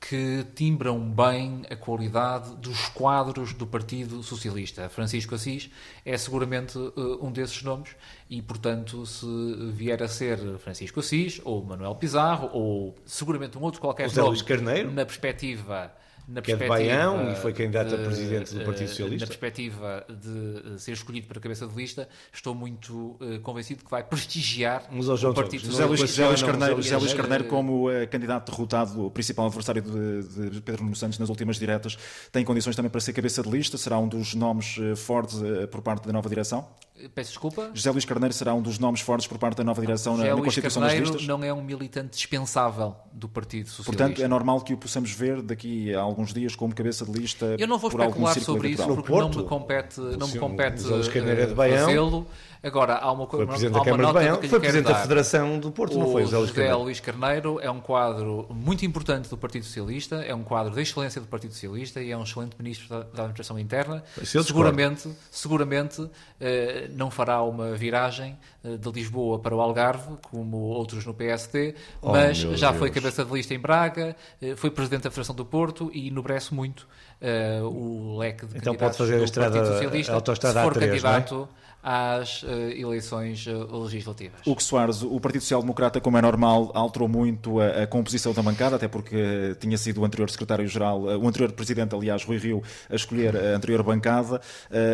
que 0.00 0.44
timbram 0.54 1.00
bem 1.00 1.62
a 1.70 1.74
qualidade 1.74 2.54
dos 2.56 2.88
quadros 2.88 3.52
do 3.52 3.66
Partido 3.66 4.22
Socialista. 4.22 4.88
Francisco 4.88 5.34
Assis 5.34 5.70
é 6.04 6.16
seguramente 6.16 6.78
uh, 6.78 7.24
um 7.24 7.32
desses 7.32 7.62
nomes 7.62 7.96
e, 8.28 8.40
portanto, 8.42 9.04
se 9.06 9.26
vier 9.72 10.02
a 10.02 10.08
ser 10.08 10.38
Francisco 10.58 11.00
Assis 11.00 11.40
ou 11.44 11.64
Manuel 11.64 11.94
Pizarro 11.94 12.50
ou 12.52 12.94
seguramente 13.04 13.56
um 13.58 13.62
outro 13.62 13.80
qualquer 13.80 14.08
José 14.08 14.20
nome 14.20 14.30
Luís 14.30 14.42
Carneiro. 14.42 14.92
na 14.92 15.04
perspectiva 15.04 15.92
na 16.28 16.42
que 16.42 16.52
é 16.52 16.56
de 16.56 16.66
Baião 16.66 17.30
e 17.30 17.36
foi 17.36 17.52
candidato 17.52 17.94
a 17.94 17.98
presidente 17.98 18.54
do 18.54 18.64
Partido 18.64 18.88
Socialista. 18.88 19.26
Na 19.26 19.28
perspectiva 19.28 20.06
de 20.08 20.80
ser 20.80 20.92
escolhido 20.92 21.26
para 21.28 21.40
cabeça 21.40 21.66
de 21.66 21.74
lista, 21.74 22.08
estou 22.32 22.54
muito 22.54 23.16
uh, 23.20 23.40
convencido 23.42 23.84
que 23.84 23.90
vai 23.90 24.02
prestigiar 24.02 24.84
Mas, 24.90 25.08
oh, 25.08 25.16
João, 25.16 25.32
o 25.32 25.34
Partido 25.34 25.64
José 25.64 25.84
Luís, 25.84 26.00
Socialista. 26.00 26.22
José 26.22 26.28
Luís 26.28 26.42
Carneiro, 26.42 26.82
José 26.82 26.96
Luís 26.96 27.14
Carneiro 27.14 27.44
como 27.44 27.88
uh, 27.88 28.08
candidato 28.08 28.50
derrotado, 28.50 29.06
o 29.06 29.10
principal 29.10 29.46
adversário 29.46 29.82
de, 29.82 30.50
de 30.50 30.60
Pedro 30.60 30.82
Nuno 30.82 30.96
Santos 30.96 31.18
nas 31.18 31.28
últimas 31.28 31.58
diretas, 31.58 31.96
tem 32.32 32.44
condições 32.44 32.74
também 32.74 32.90
para 32.90 33.00
ser 33.00 33.12
cabeça 33.12 33.42
de 33.42 33.48
lista? 33.48 33.78
Será 33.78 33.98
um 33.98 34.08
dos 34.08 34.34
nomes 34.34 34.76
uh, 34.78 34.96
fortes 34.96 35.40
por 35.70 35.80
parte 35.80 36.06
da 36.06 36.12
nova 36.12 36.28
direção? 36.28 36.66
Peço 37.14 37.30
desculpa. 37.30 37.70
José 37.74 37.90
Luís 37.90 38.04
Carneiro 38.04 38.32
será 38.32 38.54
um 38.54 38.62
dos 38.62 38.78
nomes 38.78 39.00
fortes 39.00 39.26
por 39.26 39.38
parte 39.38 39.58
da 39.58 39.64
nova 39.64 39.80
direção 39.80 40.14
José 40.14 40.28
na, 40.28 40.30
na 40.30 40.36
Luís 40.36 40.46
constituição 40.46 40.82
Carneiro 40.82 41.04
das 41.04 41.14
listas? 41.14 41.28
não 41.28 41.44
é 41.44 41.52
um 41.52 41.62
militante 41.62 42.10
dispensável 42.10 42.96
do 43.12 43.28
Partido 43.28 43.68
Socialista. 43.68 43.92
Portanto, 43.92 44.22
é 44.22 44.28
normal 44.28 44.60
que 44.62 44.72
o 44.72 44.76
possamos 44.76 45.10
ver 45.10 45.42
daqui 45.42 45.94
a 45.94 46.00
alguns 46.00 46.32
dias 46.32 46.56
como 46.56 46.74
cabeça 46.74 47.04
de 47.04 47.12
lista 47.12 47.54
Eu 47.58 47.68
não 47.68 47.78
vou 47.78 47.90
por 47.90 48.00
algum 48.00 48.26
especular 48.26 48.34
círculo 48.34 48.56
sobre 48.56 48.68
isso 48.70 48.86
porque 48.86 49.12
não 49.12 49.28
me 49.28 49.44
compete, 49.44 50.00
não 50.00 50.28
me 50.28 50.38
compete 50.38 50.82
José 50.82 50.94
Luís 50.94 51.08
Carneiro 51.08 51.40
é 51.40 51.46
de 51.46 51.52
eh, 51.52 51.78
fazê-lo. 51.78 52.26
Agora, 52.62 52.94
há 52.96 53.12
uma 53.12 53.26
Foi 53.26 53.46
coisa. 53.46 53.46
Presidente 53.46 53.76
há 53.76 53.78
da 53.78 53.84
Câmara 53.84 54.06
de 54.08 54.12
Baião, 54.14 54.42
foi 54.42 54.60
Presidente 54.60 54.86
da. 54.88 54.94
Federação 54.96 55.58
do 55.58 55.70
Porto, 55.70 55.98
não 55.98 56.10
foi 56.10 56.22
O 56.22 56.24
José 56.26 56.36
Luís 56.38 56.48
José 56.48 56.60
Carneiro? 56.62 56.82
Luís 56.84 57.00
Carneiro 57.00 57.60
é 57.60 57.70
um 57.70 57.80
quadro 57.80 58.46
muito 58.50 58.84
importante 58.84 59.28
do 59.28 59.36
Partido 59.36 59.64
Socialista, 59.64 60.16
é 60.16 60.34
um 60.34 60.42
quadro 60.42 60.74
de 60.74 60.80
excelência 60.80 61.20
do 61.20 61.26
Partido 61.26 61.52
Socialista 61.52 62.02
e 62.02 62.10
é 62.10 62.16
um 62.16 62.22
excelente 62.22 62.56
ministro 62.58 62.88
da, 62.88 62.98
da 63.00 63.22
Administração 63.22 63.58
Interna. 63.58 64.02
Discordo. 64.18 64.46
Seguramente, 64.46 65.08
seguramente 65.30 66.08
eh, 66.40 66.88
não 66.92 67.10
fará 67.10 67.42
uma 67.42 67.72
viragem 67.74 68.36
eh, 68.64 68.76
de 68.76 68.90
Lisboa 68.90 69.38
para 69.38 69.54
o 69.54 69.60
Algarve, 69.60 70.16
como 70.30 70.56
outros 70.56 71.04
no 71.06 71.14
PSD, 71.14 71.74
Oh, 72.02 72.12
mas 72.12 72.36
já 72.38 72.68
Deus. 72.70 72.78
foi 72.78 72.90
cabeça 72.90 73.24
de 73.24 73.32
lista 73.32 73.54
em 73.54 73.58
Braga, 73.58 74.16
eh, 74.40 74.54
foi 74.56 74.70
Presidente 74.70 75.02
da 75.04 75.10
Federação 75.10 75.34
do 75.34 75.44
Porto 75.44 75.90
e 75.92 76.08
enobrece 76.08 76.52
muito 76.54 76.86
eh, 77.20 77.60
o 77.62 78.16
leque 78.18 78.46
de 78.46 78.56
Então 78.58 78.74
candidatos 78.74 78.96
pode 78.96 78.98
fazer 78.98 79.14
a 79.14 79.18
do 79.18 79.24
estrada- 79.24 79.50
Partido 79.58 79.72
Socialista 79.72 80.12
a 80.12 80.14
autoestrada 80.16 80.58
se 80.60 80.64
for 80.64 80.72
A3, 80.74 80.80
não 80.80 80.82
é? 80.86 80.88
candidato 80.90 81.48
às 81.88 82.44
eh, 82.44 82.80
eleições 82.80 83.46
eh, 83.46 83.52
legislativas. 83.52 84.40
O 84.44 84.56
que 84.56 84.62
Soares, 84.64 85.02
o 85.02 85.20
Partido 85.20 85.42
Social 85.42 85.60
Democrata, 85.60 86.00
como 86.00 86.18
é 86.18 86.22
normal, 86.22 86.72
alterou 86.74 87.06
muito 87.06 87.60
a, 87.60 87.84
a 87.84 87.86
composição 87.86 88.32
da 88.32 88.42
bancada, 88.42 88.74
até 88.74 88.88
porque 88.88 89.56
tinha 89.60 89.78
sido 89.78 90.00
o 90.00 90.04
anterior 90.04 90.28
secretário-geral, 90.28 91.00
o 91.02 91.28
anterior 91.28 91.52
presidente, 91.52 91.94
aliás, 91.94 92.24
Rui 92.24 92.38
Rio, 92.38 92.60
a 92.90 92.96
escolher 92.96 93.36
a 93.36 93.56
anterior 93.56 93.84
bancada. 93.84 94.40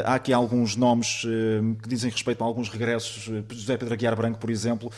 Há 0.04 0.14
aqui 0.16 0.34
alguns 0.34 0.76
nomes 0.76 1.22
que 1.82 1.88
dizem 1.88 2.10
respeito 2.10 2.44
a 2.44 2.46
alguns 2.46 2.68
regressos. 2.68 3.24
José 3.50 3.78
Pedro 3.78 3.94
Aguiar 3.94 4.14
Branco, 4.14 4.38
por 4.38 4.50
exemplo, 4.50 4.90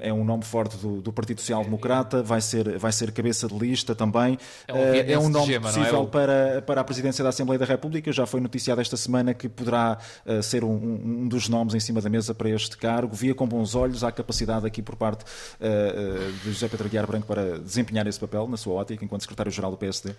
é 0.00 0.12
um 0.12 0.24
nome 0.24 0.44
forte 0.44 0.76
do, 0.76 1.02
do 1.02 1.12
Partido 1.12 1.40
Social 1.40 1.64
Democrata, 1.64 2.22
vai 2.22 2.40
ser, 2.40 2.78
vai 2.78 2.92
ser 2.92 3.10
cabeça 3.10 3.48
de 3.48 3.58
lista 3.58 3.96
também. 3.96 4.38
É 4.68 4.72
um 4.72 4.78
É 4.78 5.18
um 5.18 5.28
nome 5.28 5.46
gema, 5.46 5.70
é? 5.70 5.72
possível 5.72 6.02
O- 6.02 6.06
para, 6.30 6.62
para 6.62 6.80
a 6.80 6.84
presidência 6.84 7.22
da 7.24 7.30
Assembleia 7.30 7.58
da 7.58 7.64
República. 7.64 8.12
Já 8.12 8.24
foi 8.24 8.40
noticiado 8.40 8.80
esta 8.80 8.96
semana 8.96 9.34
que 9.34 9.48
poderá 9.48 9.98
eh, 10.24 10.40
ser 10.42 10.62
um, 10.64 10.70
um- 10.74 11.28
dos 11.28 11.48
nomes 11.48 11.74
em 11.74 11.80
cima 11.80 12.00
da 12.00 12.08
mesa 12.08 12.32
para 12.34 12.48
este 12.48 12.76
cargo. 12.76 13.14
Via 13.14 13.34
com 13.34 13.46
bons 13.46 13.74
olhos 13.74 14.04
a 14.04 14.12
capacidade 14.12 14.66
aqui 14.66 14.80
por 14.80 14.94
parte 14.96 15.24
eh, 15.60 16.30
de 16.44 16.52
José 16.52 16.68
Pedro 16.68 16.86
Aguiar 16.86 17.06
Branco 17.06 17.26
para 17.26 17.58
desempenhar 17.58 18.06
esse 18.06 18.18
papel, 18.20 18.46
na 18.46 18.56
sua 18.56 18.74
ótica, 18.74 19.04
enquanto 19.04 19.22
secretário-geral 19.22 19.70
do 19.72 19.76
PSD. 19.76 20.14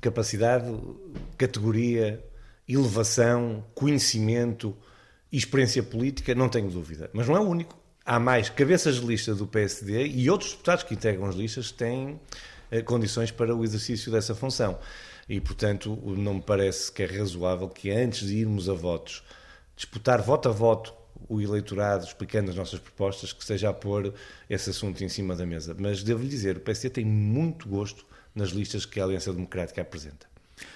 capacidade, 0.00 0.66
categoria, 1.38 2.22
elevação, 2.68 3.64
conhecimento 3.74 4.76
e 5.32 5.36
experiência 5.38 5.82
política, 5.82 6.34
não 6.34 6.48
tenho 6.48 6.70
dúvida. 6.70 7.08
Mas 7.12 7.26
não 7.26 7.36
é 7.36 7.40
o 7.40 7.44
único. 7.48 7.76
Há 8.04 8.18
mais 8.20 8.50
cabeças 8.50 8.96
de 8.96 9.06
lista 9.06 9.34
do 9.34 9.46
PSD 9.46 10.06
e 10.08 10.28
outros 10.28 10.50
deputados 10.50 10.84
que 10.84 10.92
integram 10.94 11.24
as 11.26 11.34
listas 11.34 11.70
têm 11.72 12.20
condições 12.84 13.30
para 13.30 13.54
o 13.54 13.62
exercício 13.64 14.10
dessa 14.12 14.34
função. 14.34 14.78
E, 15.28 15.40
portanto, 15.40 15.98
não 16.16 16.34
me 16.34 16.42
parece 16.42 16.92
que 16.92 17.02
é 17.02 17.06
razoável 17.06 17.68
que 17.68 17.90
antes 17.90 18.26
de 18.28 18.36
irmos 18.36 18.68
a 18.68 18.74
votos, 18.74 19.22
disputar 19.76 20.20
voto 20.22 20.48
a 20.48 20.52
voto 20.52 20.92
o 21.28 21.40
eleitorado 21.40 22.04
explicando 22.04 22.50
as 22.50 22.56
nossas 22.56 22.78
propostas, 22.78 23.32
que 23.32 23.42
seja 23.44 23.70
a 23.70 23.72
pôr 23.72 24.12
esse 24.50 24.68
assunto 24.68 25.02
em 25.02 25.08
cima 25.08 25.34
da 25.34 25.46
mesa. 25.46 25.74
Mas 25.78 26.02
devo-lhe 26.02 26.28
dizer, 26.28 26.58
o 26.58 26.60
PSD 26.60 26.90
tem 26.90 27.04
muito 27.04 27.66
gosto 27.68 28.04
nas 28.34 28.50
listas 28.50 28.84
que 28.84 29.00
a 29.00 29.04
Aliança 29.04 29.32
Democrática 29.32 29.80
apresenta. 29.80 30.26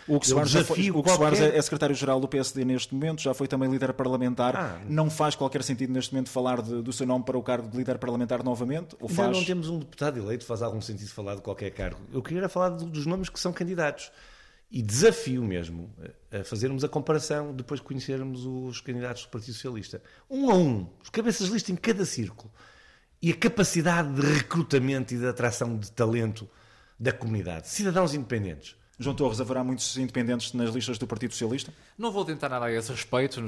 O 0.09 0.19
que 0.19 0.27
Soares, 0.27 0.51
já 0.51 0.65
foi- 0.65 0.91
o 0.91 1.03
que 1.03 1.11
Soares 1.11 1.39
qualquer- 1.39 1.57
é 1.57 1.63
secretário-geral 1.63 2.19
do 2.19 2.27
PSD 2.27 2.65
neste 2.65 2.93
momento, 2.95 3.21
já 3.23 3.33
foi 3.35 3.47
também 3.47 3.71
líder 3.71 3.93
parlamentar. 3.93 4.57
Ah. 4.57 4.81
não 4.89 5.09
faz 5.11 5.35
qualquer 5.37 5.63
sentido 5.63 5.93
neste 5.93 6.13
momento 6.15 6.31
falar 6.31 6.61
de- 6.63 6.83
do 6.83 6.93
seu 6.93 7.07
nome 7.07 7.25
para 7.25 7.37
o 7.39 7.43
cargo 7.43 7.69
de 7.69 7.77
líder 7.77 7.99
parlamentar 7.99 8.43
novamente? 8.43 8.97
Ou 9.01 9.09
faz? 9.09 9.37
não 9.37 9.45
temos 9.45 9.69
um 9.69 9.79
deputado 9.79 10.19
eleito, 10.19 10.45
faz 10.47 10.63
algum 10.63 10.81
sentido 10.81 11.09
falar 11.11 11.35
de 11.37 11.43
qualquer 11.43 11.71
cargo. 11.71 12.01
Eu 12.13 12.23
queria 12.23 12.49
falar 12.49 12.71
do- 12.71 12.87
dos 12.87 13.05
nomes 13.07 13.29
que 13.29 13.39
são 13.39 13.53
candidatos. 13.53 14.11
E 14.71 14.83
desafio 14.83 15.43
mesmo 15.43 15.95
a 16.31 16.45
fazermos 16.45 16.85
a 16.85 16.89
comparação 16.89 17.55
depois 17.55 17.81
de 17.81 17.87
conhecermos 17.87 18.45
os 18.45 18.81
candidatos 18.81 19.25
do 19.25 19.31
Partido 19.31 19.55
Socialista. 19.55 20.03
Um 20.29 20.51
a 20.51 20.55
um, 20.55 20.91
os 21.03 21.09
cabeças 21.09 21.47
de 21.47 21.53
lista 21.55 21.73
em 21.73 21.77
cada 21.77 22.05
círculo. 22.05 22.53
E 23.21 23.33
a 23.33 23.37
capacidade 23.37 24.13
de 24.15 24.21
recrutamento 24.21 25.15
e 25.15 25.19
de 25.19 25.27
atração 25.27 25.79
de 25.79 25.91
talento 25.91 26.49
da 27.01 27.13
comunidade. 27.13 27.69
Cidadãos 27.69 28.13
independentes. 28.13 28.77
João 28.99 29.15
Torres, 29.15 29.41
haverá 29.41 29.63
muitos 29.63 29.97
independentes 29.97 30.53
nas 30.53 30.75
listas 30.75 30.99
do 30.99 31.07
Partido 31.07 31.31
Socialista? 31.33 31.73
Não 31.99 32.13
vou 32.13 32.25
tentar 32.25 32.49
nada 32.49 32.67
a 32.67 32.73
esse 32.73 32.93
respeito, 32.93 33.43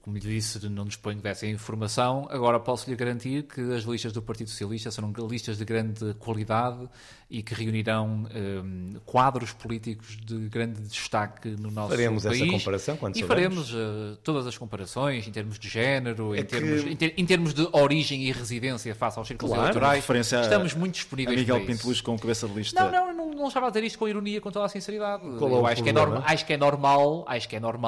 como 0.00 0.16
lhe 0.16 0.20
disse, 0.22 0.66
não 0.70 0.86
disponho 0.86 1.20
dessa 1.20 1.46
informação. 1.46 2.26
Agora 2.30 2.58
posso 2.58 2.88
lhe 2.88 2.96
garantir 2.96 3.42
que 3.42 3.60
as 3.74 3.82
listas 3.84 4.12
do 4.12 4.22
Partido 4.22 4.48
Socialista 4.48 4.90
serão 4.90 5.12
listas 5.28 5.58
de 5.58 5.64
grande 5.66 6.14
qualidade 6.14 6.88
e 7.28 7.42
que 7.42 7.52
reunirão 7.54 8.26
hum, 8.34 8.94
quadros 9.04 9.52
políticos 9.52 10.16
de 10.24 10.48
grande 10.48 10.80
destaque 10.82 11.50
no 11.50 11.70
nosso 11.70 11.90
Faremos 11.90 12.24
essa 12.24 12.38
país. 12.38 12.50
comparação 12.50 12.96
quando 12.96 13.16
E 13.16 13.20
soubermos. 13.20 13.68
faremos 13.70 14.14
eh, 14.14 14.18
todas 14.24 14.46
as 14.46 14.56
comparações 14.56 15.26
em 15.28 15.30
termos 15.30 15.58
de 15.58 15.68
género, 15.68 16.34
É 16.34 16.38
em, 16.40 16.44
que- 16.44 16.48
termos, 16.48 16.84
em, 16.86 16.96
ter- 16.96 17.14
em 17.16 17.26
termos 17.26 17.52
de 17.54 17.68
origem 17.72 18.22
e 18.22 18.32
residência 18.32 18.94
face 18.94 19.18
aos 19.18 19.28
círculos 19.28 19.50
Claro, 19.52 19.64
eleitorais. 19.68 20.00
referência 20.00 20.38
a- 20.38 20.42
Estamos 20.42 20.72
muito 20.74 20.92
A 20.92 20.96
disponíveis 20.96 21.38
Miguel 21.40 21.56
para 21.56 21.64
isso. 21.64 21.72
Pinto 21.78 21.88
Luz 21.88 22.00
como 22.00 22.18
cabeça 22.18 22.48
de 22.48 22.54
lista. 22.54 22.82
Não, 22.84 22.90
não, 22.90 23.14
não, 23.14 23.30
não 23.34 23.48
estava 23.48 23.66
a 23.66 23.70
dizer 23.70 23.84
isto 23.84 23.98
com 23.98 24.08
ironia, 24.08 24.40
com 24.40 24.50
toda 24.50 24.64
a 24.64 24.68
sinceridade. 24.68 25.22
Qual 25.38 25.50
é 25.50 25.54
Eu 25.54 25.66
acho 25.66 25.82
que 25.82 25.88
é, 25.88 25.92
norma- 25.92 26.22
acho 26.26 26.46
que 26.46 26.52
é 26.54 26.56
normal, 26.56 27.24
acho 27.28 27.48
que 27.48 27.56
é 27.56 27.60
normal 27.60 27.81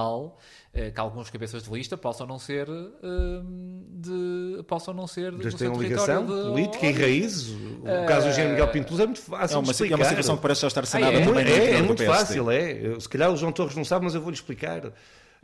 eh, 0.72 0.90
que 0.90 1.00
alguns 1.00 1.30
cabeças 1.30 1.62
de 1.62 1.70
lista 1.70 1.96
possam 1.96 2.26
não 2.26 2.38
ser 2.38 2.68
hum, 2.68 3.84
de 3.90 4.62
possam 4.66 4.92
não 4.94 5.06
ser 5.06 5.32
seu 5.32 5.70
têm 5.70 5.78
território 5.78 5.80
ligação 5.82 6.26
de 6.26 6.50
política 6.50 6.86
e 6.86 6.92
raízes. 6.92 7.50
O 7.50 8.06
caso 8.06 8.26
do 8.26 8.30
Engenheiro 8.30 8.50
Miguel 8.52 8.68
Pinto 8.68 9.00
é 9.00 9.06
muito 9.06 9.20
fácil 9.22 9.54
É 9.54 9.58
uma, 9.58 9.62
de 9.64 9.68
é 9.70 9.72
explicar. 9.72 9.96
uma 9.96 10.04
situação 10.04 10.36
que 10.36 10.42
parece 10.42 10.60
já 10.62 10.66
estar 10.68 10.86
sanada 10.86 11.16
Ah, 11.16 11.20
é? 11.20 11.24
também 11.24 11.44
É, 11.46 11.70
é 11.74 11.78
do 11.78 11.84
muito 11.84 12.04
fácil, 12.04 12.50
é. 12.50 12.98
Se 13.00 13.08
calhar 13.08 13.30
o 13.32 13.36
João 13.36 13.52
Torres 13.52 13.76
não 13.76 13.84
sabe, 13.84 14.04
mas 14.04 14.14
eu 14.14 14.20
vou-lhe 14.20 14.36
explicar. 14.36 14.92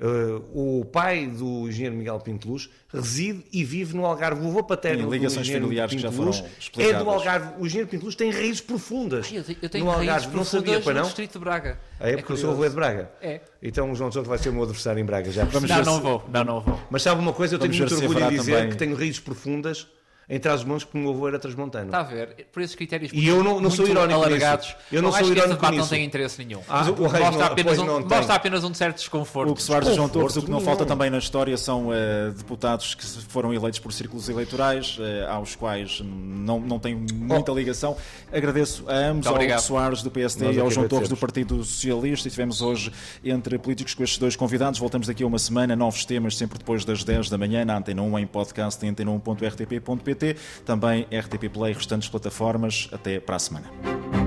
Uh, 0.02 0.78
o 0.80 0.84
pai 0.86 1.26
do 1.26 1.68
engenheiro 1.68 1.94
Miguel 1.94 2.18
Pinto 2.20 2.48
Luz 2.48 2.70
reside 2.88 3.44
e 3.52 3.62
vive 3.62 3.94
no 3.94 4.06
Algarve. 4.06 4.42
O 4.42 4.48
avô 4.48 4.62
paterno 4.64 5.04
do 5.04 5.12
ligações 5.12 5.42
engenheiro 5.42 5.66
familiares 5.66 5.90
que 5.90 5.96
Pinto 5.96 6.08
já 6.10 6.16
foram 6.16 6.30
Luz 6.30 6.44
é 6.78 6.94
do 6.94 7.10
Algarve. 7.10 7.52
O 7.60 7.66
engenheiro 7.66 7.86
Pinto 7.90 8.04
Luz 8.06 8.14
tem 8.14 8.30
raízes 8.30 8.62
profundas 8.62 9.28
Ai, 9.30 9.38
eu 9.38 9.44
tenho, 9.44 9.58
eu 9.60 9.68
tenho 9.68 9.84
no 9.84 9.90
raízes 9.90 10.08
Algarve. 10.14 10.36
Não 10.36 10.44
sabia, 10.44 10.60
profundas 10.64 10.84
para 10.84 10.92
no 10.94 10.98
não? 11.00 11.06
distrito 11.06 11.32
de 11.34 11.38
Braga. 11.38 11.80
Ah, 12.00 12.08
é 12.08 12.16
porque 12.16 12.32
o 12.32 12.36
seu 12.38 12.48
curioso. 12.48 12.52
avô 12.52 12.64
é 12.64 12.68
de 12.70 12.74
Braga? 12.74 13.10
É. 13.20 13.40
Então 13.62 13.92
o 13.92 13.94
João 13.94 14.08
Torres 14.08 14.26
vai 14.26 14.38
ser 14.38 14.48
o 14.48 14.52
meu 14.54 14.62
adversário 14.62 14.98
em 15.00 15.04
Braga, 15.04 15.30
já 15.30 15.44
percebi. 15.44 15.68
Não, 15.68 15.76
ver 15.76 15.84
não 15.84 15.96
se- 15.96 16.02
vou. 16.02 16.24
Não, 16.32 16.44
não 16.44 16.60
vou. 16.60 16.80
Mas 16.90 17.02
sabe 17.02 17.20
uma 17.20 17.34
coisa? 17.34 17.56
Eu 17.56 17.58
tenho 17.58 17.74
Vamos 17.74 17.90
ver 17.90 17.96
muito 17.98 18.10
orgulho 18.10 18.26
em 18.34 18.38
dizer 18.38 18.52
também- 18.54 18.70
que 18.70 18.76
tenho 18.78 18.96
raízes 18.96 19.20
profundas 19.20 19.86
em 20.30 20.38
Trás-os-Montes 20.38 20.86
o 20.94 20.96
meu 20.96 21.10
avô 21.10 21.28
era 21.28 21.38
transmontano. 21.38 21.86
Está 21.86 22.00
a 22.00 22.02
ver? 22.04 22.46
Por 22.52 22.62
esses 22.62 22.74
critérios 22.76 23.10
E 23.12 23.26
eu 23.26 23.42
não- 23.44 23.60
não 23.60 23.68
sou 23.70 23.86
irónico 23.86 24.14
alargados, 24.20 24.68
nisso. 24.68 24.78
Eu 24.92 25.02
não 25.02 25.08
acho 25.10 25.18
sou 25.18 25.26
que 25.26 25.32
este 25.32 25.38
irónico 25.40 25.60
debate 25.60 25.72
não 25.76 25.78
nisso. 25.82 25.90
tem 25.94 26.04
interesse 26.04 26.44
nenhum. 26.44 26.60
Ah, 26.68 26.84
mostra, 26.84 26.94
pois 26.96 27.36
não- 27.36 27.42
apenas 27.44 27.78
um, 27.78 27.84
não 27.84 28.00
mostra 28.00 28.34
apenas 28.34 28.64
um 28.64 28.72
certo 28.72 28.96
desconforto. 28.98 29.50
O 29.50 29.54
que 29.56 29.62
Soares 29.62 29.88
João 29.88 30.06
Desconforto 30.06 30.20
Torres, 30.20 30.36
o 30.36 30.42
que 30.46 30.50
não 30.50 30.58
nenhum. 30.58 30.66
falta 30.70 30.86
também 30.86 31.10
na 31.10 31.18
história 31.18 31.56
são 31.58 31.92
eh, 31.92 32.30
deputados 32.36 32.94
que 32.94 33.04
foram 33.04 33.52
eleitos 33.52 33.80
por 33.80 33.92
círculos 33.92 34.28
eleitorais, 34.28 34.96
eh, 35.00 35.26
aos 35.28 35.56
quais 35.56 36.00
não, 36.04 36.60
não 36.60 36.78
têm 36.78 36.94
muita 37.12 37.50
ligação. 37.52 37.96
Agradeço 38.32 38.84
a 38.88 38.94
ambos, 38.94 39.26
ao. 39.26 39.58
Soares 39.58 40.02
do 40.02 40.10
PSD 40.10 40.44
Nós 40.46 40.56
e 40.56 40.60
ao 40.60 40.70
João 40.70 40.86
Torres 40.86 41.08
do. 41.08 41.16
Partido 41.16 41.64
Socialista. 41.64 42.28
E 42.28 42.30
tivemos 42.30 42.62
hoje 42.62 42.92
entre 43.24 43.58
políticos 43.58 43.94
com 43.94 44.02
estes 44.04 44.18
dois 44.18 44.36
convidados. 44.36 44.78
Voltamos 44.78 45.06
daqui 45.06 45.22
a 45.22 45.26
uma 45.26 45.38
semana, 45.38 45.74
novos 45.74 46.04
temas, 46.04 46.36
sempre 46.36 46.58
depois 46.58 46.84
das 46.84 47.02
10 47.04 47.28
da 47.28 47.36
manhã, 47.36 47.64
na 47.64 47.76
Antena 47.76 48.00
1, 48.02 48.18
em 48.20 48.26
podcast 48.26 48.84
em 48.86 48.92
antena1.rtp.pt, 48.94 50.19
também 50.64 51.06
RTP 51.10 51.48
Play, 51.52 51.72
restantes 51.72 52.08
plataformas. 52.08 52.88
Até 52.92 53.20
para 53.20 53.36
a 53.36 53.38
semana. 53.38 54.19